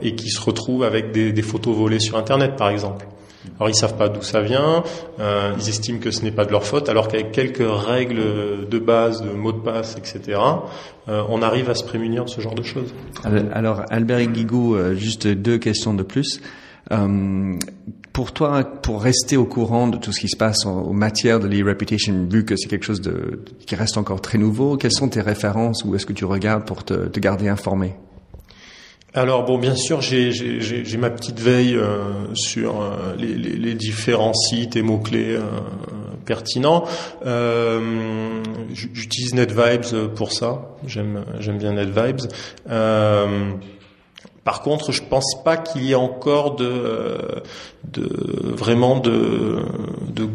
et 0.02 0.16
qui 0.16 0.30
se 0.30 0.42
retrouvent 0.42 0.84
avec 0.84 1.12
des, 1.12 1.32
des, 1.32 1.42
photos 1.42 1.76
volées 1.76 2.00
sur 2.00 2.18
Internet, 2.18 2.56
par 2.56 2.70
exemple. 2.70 3.06
Alors 3.60 3.70
ils 3.70 3.76
savent 3.76 3.98
pas 3.98 4.08
d'où 4.08 4.22
ça 4.22 4.42
vient, 4.42 4.84
euh, 5.20 5.52
ils 5.60 5.68
estiment 5.68 6.00
que 6.00 6.12
ce 6.12 6.24
n'est 6.24 6.32
pas 6.32 6.46
de 6.46 6.52
leur 6.52 6.64
faute, 6.64 6.88
alors 6.88 7.10
qu'avec 7.10 7.34
quelques 7.34 7.62
règles 7.62 8.68
de 8.70 8.80
base, 8.80 9.22
de 9.22 9.30
mots 9.30 9.52
de 9.52 9.60
passe, 9.60 9.98
etc., 9.98 10.40
euh, 11.10 11.24
on 11.28 11.42
arrive 11.42 11.70
à 11.70 11.76
se 11.76 11.84
prémunir 11.84 12.24
de 12.24 12.30
ce 12.30 12.40
genre 12.40 12.56
de 12.56 12.64
choses. 12.64 12.94
Alors 13.52 13.84
Albert 13.90 14.26
Guigou, 14.28 14.78
juste 14.96 15.28
deux 15.28 15.58
questions 15.58 15.94
de 15.94 16.04
plus. 16.04 16.40
Euh, 16.92 17.58
pour 18.12 18.32
toi, 18.32 18.64
pour 18.64 19.02
rester 19.02 19.38
au 19.38 19.46
courant 19.46 19.88
de 19.88 19.98
tout 19.98 20.12
ce 20.12 20.20
qui 20.20 20.30
se 20.30 20.38
passe 20.38 20.66
en, 20.66 20.94
matière 20.94 21.40
de 21.40 21.48
l'e-reputation, 21.48 22.28
vu 22.30 22.46
que 22.46 22.56
c'est 22.56 22.68
quelque 22.68 22.86
chose 22.86 23.02
de, 23.02 23.44
qui 23.66 23.76
reste 23.76 23.98
encore 23.98 24.22
très 24.22 24.38
nouveau, 24.38 24.78
quelles 24.78 24.92
sont 24.92 25.10
tes 25.10 25.22
références 25.22 25.84
ou 25.84 25.96
est-ce 25.96 26.06
que 26.06 26.14
tu 26.14 26.26
regardes 26.26 26.66
pour 26.66 26.84
te, 26.84 27.08
te 27.08 27.20
garder 27.20 27.48
informé? 27.48 27.94
Alors 29.16 29.46
bon, 29.46 29.60
bien 29.60 29.76
sûr, 29.76 30.02
j'ai 30.02 30.98
ma 30.98 31.12
petite 31.12 31.40
veille 31.40 31.76
euh, 31.76 32.34
sur 32.34 32.82
euh, 32.82 33.16
les, 33.16 33.36
les, 33.36 33.58
les, 33.58 33.76
différents 33.76 34.34
sites 34.34 34.76
et 34.76 34.82
mots 34.82 34.98
clés 34.98 35.36
euh, 35.36 35.42
pertinents. 36.26 36.86
Euh, 37.24 38.42
J'utilise 38.74 39.36
NetVibes 39.36 40.08
pour 40.16 40.32
ça. 40.32 40.76
J'aime 40.88 41.24
bien 41.60 41.74
NetVibes. 41.74 42.22
Euh, 44.44 44.50
par 44.54 44.62
contre, 44.62 44.92
je 44.92 45.02
pense 45.04 45.42
pas 45.44 45.58
qu'il 45.58 45.84
y 45.84 45.92
ait 45.92 45.96
encore 45.96 46.56
de, 46.56 47.18
de 47.92 48.10
vraiment 48.56 49.00
de, 49.00 49.60
de 50.14 50.30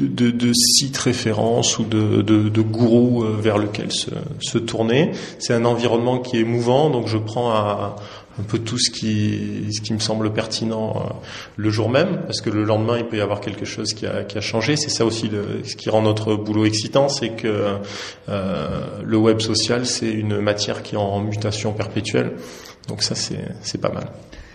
de, 0.00 0.30
de, 0.30 0.52
sites 0.54 0.96
références 0.96 1.78
ou 1.78 1.84
de, 1.84 2.22
de, 2.22 2.62
gourous 2.62 3.22
euh, 3.22 3.36
vers 3.38 3.58
lequel 3.58 3.92
se, 3.92 4.08
se 4.40 4.56
tourner. 4.56 5.12
C'est 5.38 5.52
un 5.52 5.66
environnement 5.66 6.18
qui 6.18 6.40
est 6.40 6.44
mouvant, 6.44 6.88
donc 6.88 7.06
je 7.06 7.18
prends 7.18 7.50
à, 7.50 7.96
un 8.38 8.42
peu 8.42 8.58
tout 8.58 8.78
ce 8.78 8.90
qui, 8.90 9.66
ce 9.72 9.80
qui 9.80 9.92
me 9.92 9.98
semble 9.98 10.32
pertinent 10.32 10.94
euh, 10.96 11.12
le 11.56 11.70
jour 11.70 11.90
même, 11.90 12.22
parce 12.26 12.40
que 12.40 12.50
le 12.50 12.64
lendemain, 12.64 12.96
il 12.98 13.04
peut 13.04 13.18
y 13.18 13.20
avoir 13.20 13.40
quelque 13.40 13.64
chose 13.64 13.92
qui 13.92 14.06
a, 14.06 14.24
qui 14.24 14.38
a 14.38 14.40
changé. 14.40 14.76
C'est 14.76 14.90
ça 14.90 15.04
aussi 15.04 15.28
le, 15.28 15.62
ce 15.64 15.76
qui 15.76 15.90
rend 15.90 16.02
notre 16.02 16.34
boulot 16.34 16.64
excitant, 16.64 17.08
c'est 17.08 17.30
que 17.30 17.76
euh, 18.28 18.80
le 19.04 19.16
web 19.16 19.40
social, 19.40 19.86
c'est 19.86 20.10
une 20.10 20.40
matière 20.40 20.82
qui 20.82 20.94
est 20.94 20.98
en 20.98 21.20
mutation 21.20 21.72
perpétuelle. 21.72 22.32
Donc 22.90 23.02
ça, 23.04 23.14
c'est 23.14 23.78
pas 23.80 23.90
mal. 23.90 24.08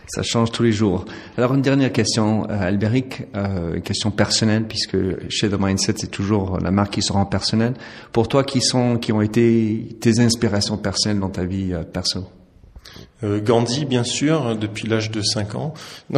Ça 0.08 0.22
change 0.22 0.52
tous 0.52 0.62
les 0.62 0.74
jours. 0.74 1.06
Alors 1.38 1.54
une 1.54 1.62
dernière 1.62 1.92
question, 1.92 2.46
euh, 2.50 2.68
Albéric, 2.68 3.24
euh, 3.34 3.80
question 3.80 4.12
personnelle, 4.12 4.66
puisque 4.68 4.98
chez 5.30 5.50
The 5.50 5.58
Mindset, 5.58 5.94
c'est 5.98 6.12
toujours 6.12 6.60
la 6.60 6.70
marque 6.70 6.94
qui 6.94 7.02
se 7.02 7.14
rend 7.14 7.26
personnelle. 7.26 7.74
Pour 8.12 8.28
toi, 8.28 8.44
qui 8.44 8.62
sont, 8.62 8.98
qui 8.98 9.14
ont 9.14 9.22
été 9.22 9.98
tes 10.02 10.20
inspirations 10.20 10.78
personnelles 10.78 11.20
dans 11.20 11.30
ta 11.30 11.46
vie 11.46 11.74
euh, 11.74 11.84
perso? 11.84 12.26
Euh, 13.24 13.40
Gandhi, 13.42 13.86
bien 13.86 14.04
sûr, 14.04 14.58
depuis 14.58 14.88
l'âge 14.90 15.12
de 15.12 15.22
5 15.22 15.56
ans. 15.56 15.74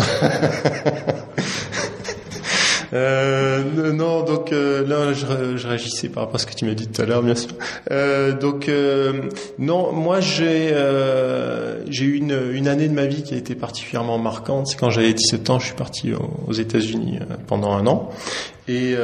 Euh, 2.93 3.91
non, 3.93 4.23
donc 4.23 4.51
euh, 4.51 4.85
là, 4.85 5.13
je, 5.13 5.57
je, 5.57 5.67
réagissais 5.67 6.09
par 6.09 6.23
rapport 6.23 6.35
à 6.35 6.39
ce 6.39 6.45
que 6.45 6.53
tu 6.53 6.65
m'as 6.65 6.73
dit 6.73 6.87
tout 6.87 7.01
à 7.01 7.05
l'heure, 7.05 7.23
bien 7.23 7.35
sûr. 7.35 7.51
Euh, 7.91 8.33
donc 8.33 8.69
euh, 8.69 9.29
non, 9.59 9.91
moi 9.91 10.19
j'ai 10.19 10.69
euh, 10.71 11.83
j'ai 11.89 12.05
eu 12.05 12.15
une, 12.15 12.37
une 12.53 12.67
année 12.67 12.87
de 12.87 12.93
ma 12.93 13.05
vie 13.05 13.23
qui 13.23 13.33
a 13.33 13.37
été 13.37 13.55
particulièrement 13.55 14.17
marquante. 14.17 14.67
C'est 14.67 14.77
quand 14.77 14.89
j'avais 14.89 15.13
17 15.13 15.49
ans, 15.49 15.59
je 15.59 15.67
suis 15.67 15.75
parti 15.75 16.13
aux, 16.13 16.53
États-Unis 16.53 17.19
pendant 17.47 17.73
un 17.73 17.85
an 17.87 18.09
et 18.67 18.95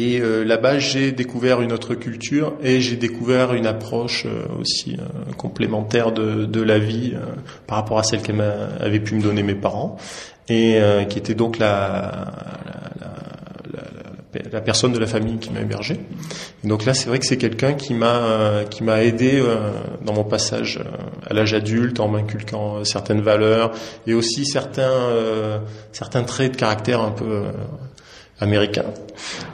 et 0.00 0.18
euh, 0.18 0.44
là-bas, 0.44 0.78
j'ai 0.78 1.12
découvert 1.12 1.60
une 1.60 1.72
autre 1.72 1.94
culture 1.94 2.54
et 2.62 2.80
j'ai 2.80 2.96
découvert 2.96 3.52
une 3.52 3.66
approche 3.66 4.24
euh, 4.24 4.46
aussi 4.58 4.96
euh, 4.98 5.32
complémentaire 5.36 6.10
de, 6.10 6.46
de, 6.46 6.62
la 6.62 6.78
vie 6.78 7.12
par 7.66 7.76
rapport 7.76 7.98
à 7.98 8.02
celle 8.02 8.22
qu'avaient 8.22 9.00
pu 9.00 9.14
me 9.14 9.22
donner 9.22 9.42
mes 9.42 9.54
parents 9.54 9.98
et 10.48 10.80
qui 11.08 11.18
était 11.18 11.34
donc 11.34 11.58
la, 11.58 12.32
la, 13.00 13.12
la, 13.72 14.40
la, 14.50 14.60
personne 14.60 14.92
de 14.92 14.98
la 14.98 15.06
famille 15.06 15.38
qui 15.38 15.50
m'a 15.50 15.60
hébergé. 15.60 16.00
donc 16.64 16.84
là, 16.84 16.92
c'est 16.92 17.08
vrai 17.08 17.18
que 17.20 17.26
c'est 17.26 17.36
quelqu'un 17.36 17.74
qui 17.74 17.94
m'a 17.94 18.64
qui 18.68 18.82
m'a 18.82 19.02
aidé 19.04 19.42
dans 20.04 20.12
mon 20.12 20.24
passage 20.24 20.80
à 21.28 21.34
l'âge 21.34 21.54
adulte 21.54 22.00
en 22.00 22.08
m'inculquant 22.08 22.84
certaines 22.84 23.20
valeurs 23.20 23.70
et 24.08 24.14
aussi 24.14 24.44
certains 24.44 25.60
certains 25.92 26.24
traits 26.24 26.52
de 26.52 26.56
caractère 26.56 27.00
un 27.00 27.12
peu 27.12 27.44
américain. 28.40 28.86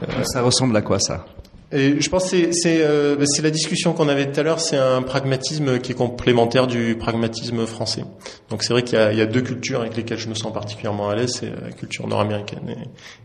Euh, 0.03 0.25
ça 0.25 0.42
ressemble 0.42 0.77
à 0.77 0.83
quoi 0.83 0.99
ça? 0.99 1.27
Et 1.72 2.01
je 2.01 2.09
pense 2.09 2.31
que 2.31 2.53
c'est 2.53 2.81
euh, 2.83 3.25
c'est 3.27 3.42
la 3.42 3.51
discussion 3.51 3.92
qu'on 3.92 4.09
avait 4.09 4.31
tout 4.31 4.38
à 4.38 4.44
l'heure, 4.44 4.61
c'est 4.61 4.77
un 4.77 5.03
pragmatisme 5.03 5.81
qui 5.81 5.92
est 5.92 5.94
complémentaire 5.96 6.68
du 6.68 6.96
pragmatisme 6.96 7.66
français. 7.66 8.05
Donc 8.51 8.62
c'est 8.62 8.72
vrai 8.72 8.85
qu'il 8.85 8.99
y, 8.99 9.16
y, 9.16 9.20
a 9.20 9.27
deux 9.27 9.40
cultures 9.40 9.81
avec 9.81 9.96
lesquelles 9.96 10.18
je 10.18 10.29
me 10.29 10.35
sens 10.35 10.53
particulièrement 10.53 11.09
à 11.09 11.16
l'aise, 11.16 11.33
c'est 11.40 11.51
la 11.51 11.72
culture 11.72 12.07
nord-américaine 12.07 12.77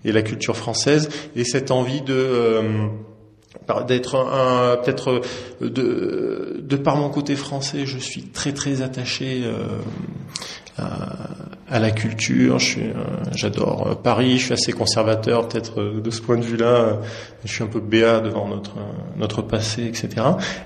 et, 0.03 0.09
et, 0.09 0.11
la 0.11 0.23
culture 0.23 0.57
française, 0.57 1.09
et 1.35 1.43
cette 1.43 1.69
envie 1.69 2.01
de 2.01 2.15
euh, 2.15 2.87
d'être 3.87 4.15
un, 4.15 4.77
peut-être 4.77 5.21
de, 5.61 6.61
de 6.61 6.75
par 6.77 6.97
mon 6.97 7.09
côté 7.09 7.35
français, 7.35 7.85
je 7.85 7.99
suis 7.99 8.23
très 8.23 8.53
très 8.53 8.81
attaché 8.81 9.43
euh, 9.43 9.77
à, 10.77 11.29
la 11.79 11.91
culture. 11.91 12.57
Euh, 12.77 12.93
j'adore 13.35 13.87
euh, 13.87 13.95
Paris. 13.95 14.37
Je 14.37 14.45
suis 14.45 14.53
assez 14.53 14.73
conservateur, 14.73 15.47
peut-être 15.47 15.79
euh, 15.79 16.01
de 16.01 16.11
ce 16.11 16.21
point 16.21 16.37
de 16.37 16.43
vue-là. 16.43 16.99
Je 17.45 17.51
suis 17.51 17.63
un 17.63 17.67
peu 17.67 17.79
béat 17.79 18.19
devant 18.19 18.47
notre 18.47 18.73
notre 19.17 19.41
passé, 19.41 19.85
etc. 19.85 20.09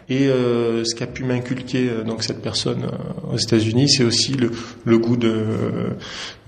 Et 0.09 0.27
ce 0.27 0.93
qu'a 0.93 1.07
pu 1.07 1.23
m'inculquer 1.23 1.89
donc 2.05 2.21
cette 2.21 2.41
personne 2.41 2.87
aux 3.31 3.37
États-Unis, 3.37 3.87
c'est 3.87 4.03
aussi 4.03 4.33
le, 4.33 4.51
le 4.83 4.97
goût 4.97 5.15
de, 5.15 5.45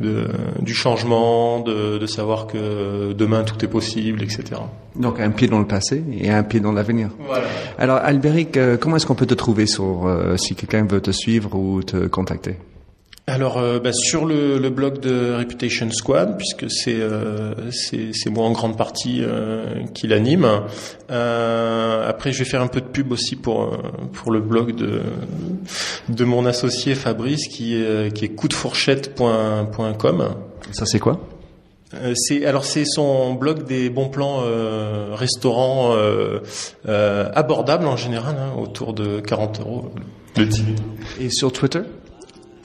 de, 0.02 0.28
du 0.60 0.74
changement, 0.74 1.62
de, 1.62 1.98
de 1.98 2.06
savoir 2.08 2.48
que 2.48 3.14
demain 3.14 3.44
tout 3.44 3.64
est 3.64 3.70
possible, 3.70 4.22
etc. 4.22 4.60
Donc 4.98 5.22
un 5.22 5.32
pied 5.32 5.48
dans 5.48 5.60
le 5.60 5.68
passé 5.68 6.04
et 6.12 6.30
un 6.30 6.44
pied 6.44 6.60
dans 6.60 6.74
l'avenir. 6.74 7.10
Voilà. 7.26 7.48
Alors 7.80 7.98
Albéric, 7.98 8.60
comment 8.82 8.98
est-ce 8.98 9.06
qu'on 9.06 9.16
peut 9.16 9.26
te 9.26 9.34
trouver 9.34 9.66
sur 9.66 10.14
si 10.36 10.56
quelqu'un 10.56 10.86
veut 10.86 11.02
te 11.02 11.12
suivre 11.12 11.56
ou 11.56 11.84
te 11.84 12.08
contacter? 12.08 12.58
Alors 13.28 13.58
euh, 13.58 13.80
bah, 13.80 13.92
sur 13.92 14.26
le, 14.26 14.58
le, 14.58 14.70
blog 14.70 15.00
de 15.00 15.36
Reputation 15.38 15.92
Squad, 15.92 16.38
puisque 16.38 16.72
c'est 16.72 17.00
euh, 17.00 17.54
c'est 17.72 18.30
moi 18.30 18.46
en 18.46 18.52
grande 18.52 18.78
partie 18.78 19.22
euh, 19.22 19.84
qui 19.94 20.08
l'anime. 20.08 20.48
Euh, 21.12 22.10
après, 22.10 22.32
je 22.32 22.40
vais 22.40 22.50
faire 22.50 22.62
un 22.62 22.68
peu 22.68 22.80
de 22.80 22.88
pub 22.88 23.12
aussi 23.12 23.36
pour 23.36 23.78
pour 24.14 24.32
le 24.32 24.40
blog 24.40 24.76
de 24.76 25.02
de 26.08 26.24
mon 26.24 26.46
associé 26.46 26.96
Fabrice, 26.96 27.50
qui 27.50 27.76
est 27.76 28.14
qui 28.14 28.26
est 28.26 28.30
coupdefourchette.com. 28.30 30.30
Ça 30.72 30.86
c'est 30.86 31.00
quoi? 31.00 31.20
C'est 32.16 32.46
alors 32.46 32.66
c'est 32.66 32.86
son 32.86 33.34
blog 33.34 33.66
des 33.66 33.90
bons 33.90 34.10
plans 34.10 34.42
euh, 34.44 35.14
restaurants 35.14 35.94
euh, 35.96 36.40
abordables 37.34 37.88
en 37.88 37.96
général, 37.96 38.36
hein, 38.40 38.52
autour 38.58 38.94
de 38.94 39.20
40 39.20 39.62
euros 39.62 39.92
le 40.38 40.46
10 40.46 40.64
Et 41.22 41.30
sur 41.30 41.52
Twitter? 41.52 41.82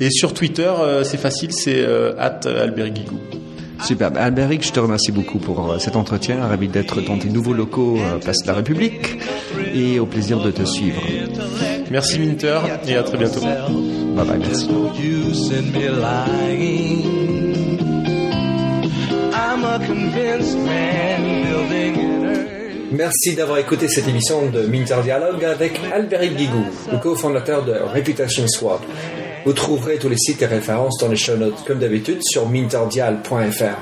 Et 0.02 0.10
sur 0.10 0.34
Twitter, 0.34 0.70
euh, 0.80 1.04
c'est 1.04 1.16
facile, 1.16 1.52
c'est 1.52 1.78
euh, 1.78 2.12
at 2.18 2.40
Guigou. 2.88 3.20
Super. 3.84 4.10
Alberic, 4.16 4.66
je 4.66 4.72
te 4.72 4.80
remercie 4.80 5.12
beaucoup 5.12 5.38
pour 5.38 5.70
euh, 5.70 5.78
cet 5.78 5.94
entretien. 5.94 6.44
Ravi 6.44 6.66
d'être 6.66 7.00
dans 7.00 7.18
tes 7.18 7.28
nouveaux 7.28 7.52
locaux 7.52 7.98
Place 8.20 8.38
de 8.42 8.48
la 8.48 8.54
République 8.54 9.18
et 9.72 10.00
au 10.00 10.06
plaisir 10.06 10.40
de 10.40 10.50
te 10.50 10.64
suivre. 10.64 11.00
Merci 11.90 12.18
Minter 12.18 12.58
et 12.88 12.96
à 12.96 13.04
très 13.04 13.16
bientôt. 13.16 13.40
Bye 13.40 14.26
bye, 14.26 14.38
merci. 14.40 14.68
Merci 22.90 23.34
d'avoir 23.36 23.58
écouté 23.58 23.86
cette 23.86 24.08
émission 24.08 24.50
de 24.50 24.62
Minter 24.62 24.96
Dialogue 25.04 25.44
avec 25.44 25.80
Alberic 25.94 26.36
Guigou, 26.36 26.64
le 26.90 26.98
cofondateur 26.98 27.64
de 27.64 27.74
Reputation 27.94 28.48
Swap. 28.48 28.80
Vous 29.44 29.52
trouverez 29.52 29.98
tous 29.98 30.08
les 30.08 30.16
sites 30.16 30.40
et 30.42 30.46
références 30.46 30.98
dans 30.98 31.08
les 31.08 31.16
show 31.16 31.36
notes 31.36 31.64
comme 31.66 31.80
d'habitude 31.80 32.20
sur 32.22 32.48
minterdial.fr. 32.48 33.78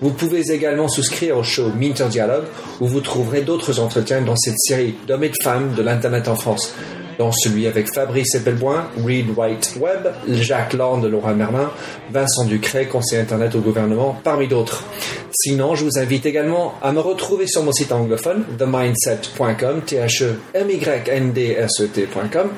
Vous 0.00 0.10
pouvez 0.10 0.50
également 0.50 0.88
souscrire 0.88 1.36
au 1.36 1.42
show 1.42 1.70
Minter 1.78 2.06
Dialogue 2.10 2.46
où 2.80 2.86
vous 2.86 3.00
trouverez 3.00 3.42
d'autres 3.42 3.78
entretiens 3.78 4.22
dans 4.22 4.36
cette 4.36 4.58
série 4.58 4.94
d'hommes 5.06 5.24
et 5.24 5.28
de 5.28 5.36
femmes 5.42 5.74
de 5.74 5.82
l'Internet 5.82 6.28
en 6.28 6.34
France, 6.34 6.74
dans 7.18 7.30
celui 7.30 7.66
avec 7.66 7.92
Fabrice 7.94 8.34
Eppelboin, 8.34 8.88
Reed 9.04 9.26
White 9.36 9.74
Webb, 9.78 10.12
Jacques 10.28 10.72
Lorne 10.72 11.02
de 11.02 11.08
Laura 11.08 11.34
Merlin, 11.34 11.70
Vincent 12.10 12.46
Ducret, 12.46 12.86
conseiller 12.86 13.20
Internet 13.20 13.54
au 13.54 13.60
gouvernement, 13.60 14.18
parmi 14.24 14.48
d'autres. 14.48 14.82
Sinon, 15.30 15.74
je 15.74 15.84
vous 15.84 15.98
invite 15.98 16.26
également 16.26 16.74
à 16.82 16.90
me 16.90 17.00
retrouver 17.00 17.46
sur 17.46 17.62
mon 17.62 17.72
site 17.72 17.92
anglophone, 17.92 18.44
themindset.com, 18.58 19.82
t 19.86 19.96
h 19.98 20.24
e 20.24 20.40
m 20.54 20.70
y 20.70 21.08
n 21.10 21.32
d 21.32 21.54
s 21.58 21.80
e 21.80 21.86
t.com 21.86 22.50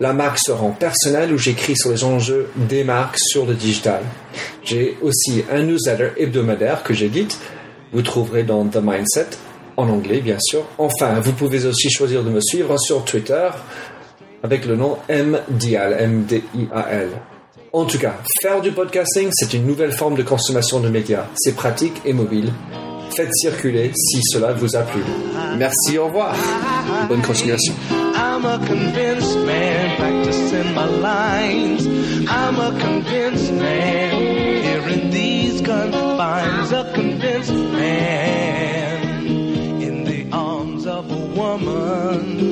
la 0.00 0.12
marque 0.12 0.38
se 0.38 0.52
rend 0.52 0.70
personnelle 0.70 1.32
où 1.32 1.38
j'écris 1.38 1.76
sur 1.76 1.90
les 1.90 2.04
enjeux 2.04 2.50
des 2.56 2.84
marques 2.84 3.18
sur 3.18 3.46
le 3.46 3.54
digital. 3.54 4.02
J'ai 4.64 4.96
aussi 5.02 5.44
un 5.50 5.62
newsletter 5.62 6.10
hebdomadaire 6.16 6.82
que 6.82 6.94
j'édite. 6.94 7.38
Vous 7.92 8.02
trouverez 8.02 8.42
dans 8.42 8.64
The 8.64 8.78
Mindset, 8.82 9.28
en 9.76 9.88
anglais 9.88 10.20
bien 10.20 10.38
sûr. 10.40 10.64
Enfin, 10.78 11.20
vous 11.20 11.32
pouvez 11.32 11.66
aussi 11.66 11.90
choisir 11.90 12.24
de 12.24 12.30
me 12.30 12.40
suivre 12.40 12.78
sur 12.78 13.04
Twitter 13.04 13.48
avec 14.42 14.66
le 14.66 14.76
nom 14.76 14.98
MDIAL, 15.08 15.96
M-D-I-A-L. 15.98 17.08
En 17.72 17.84
tout 17.86 17.98
cas, 17.98 18.14
faire 18.42 18.60
du 18.60 18.70
podcasting, 18.72 19.30
c'est 19.32 19.54
une 19.54 19.66
nouvelle 19.66 19.92
forme 19.92 20.14
de 20.14 20.22
consommation 20.22 20.80
de 20.80 20.88
médias. 20.88 21.26
C'est 21.34 21.54
pratique 21.54 22.02
et 22.04 22.12
mobile. 22.12 22.52
Faites 23.16 23.34
circuler 23.34 23.92
si 23.94 24.20
cela 24.24 24.52
vous 24.52 24.76
a 24.76 24.82
plu. 24.82 25.00
Merci, 25.56 25.96
au 25.96 26.06
revoir. 26.06 26.34
Bonne 27.08 27.22
continuation. 27.22 27.74
I'm 28.24 28.44
a 28.44 28.64
convinced 28.64 29.36
man 29.38 29.96
practicing 29.96 30.74
my 30.74 30.84
lines. 30.84 31.88
I'm 32.28 32.56
a 32.60 32.78
convinced 32.78 33.52
man 33.52 34.62
here 34.62 34.88
in 34.88 35.10
these 35.10 35.60
confines. 35.60 36.70
A 36.70 36.92
convinced 36.94 37.52
man 37.52 39.26
in 39.82 40.04
the 40.04 40.28
arms 40.32 40.86
of 40.86 41.10
a 41.10 41.26
woman. 41.34 42.51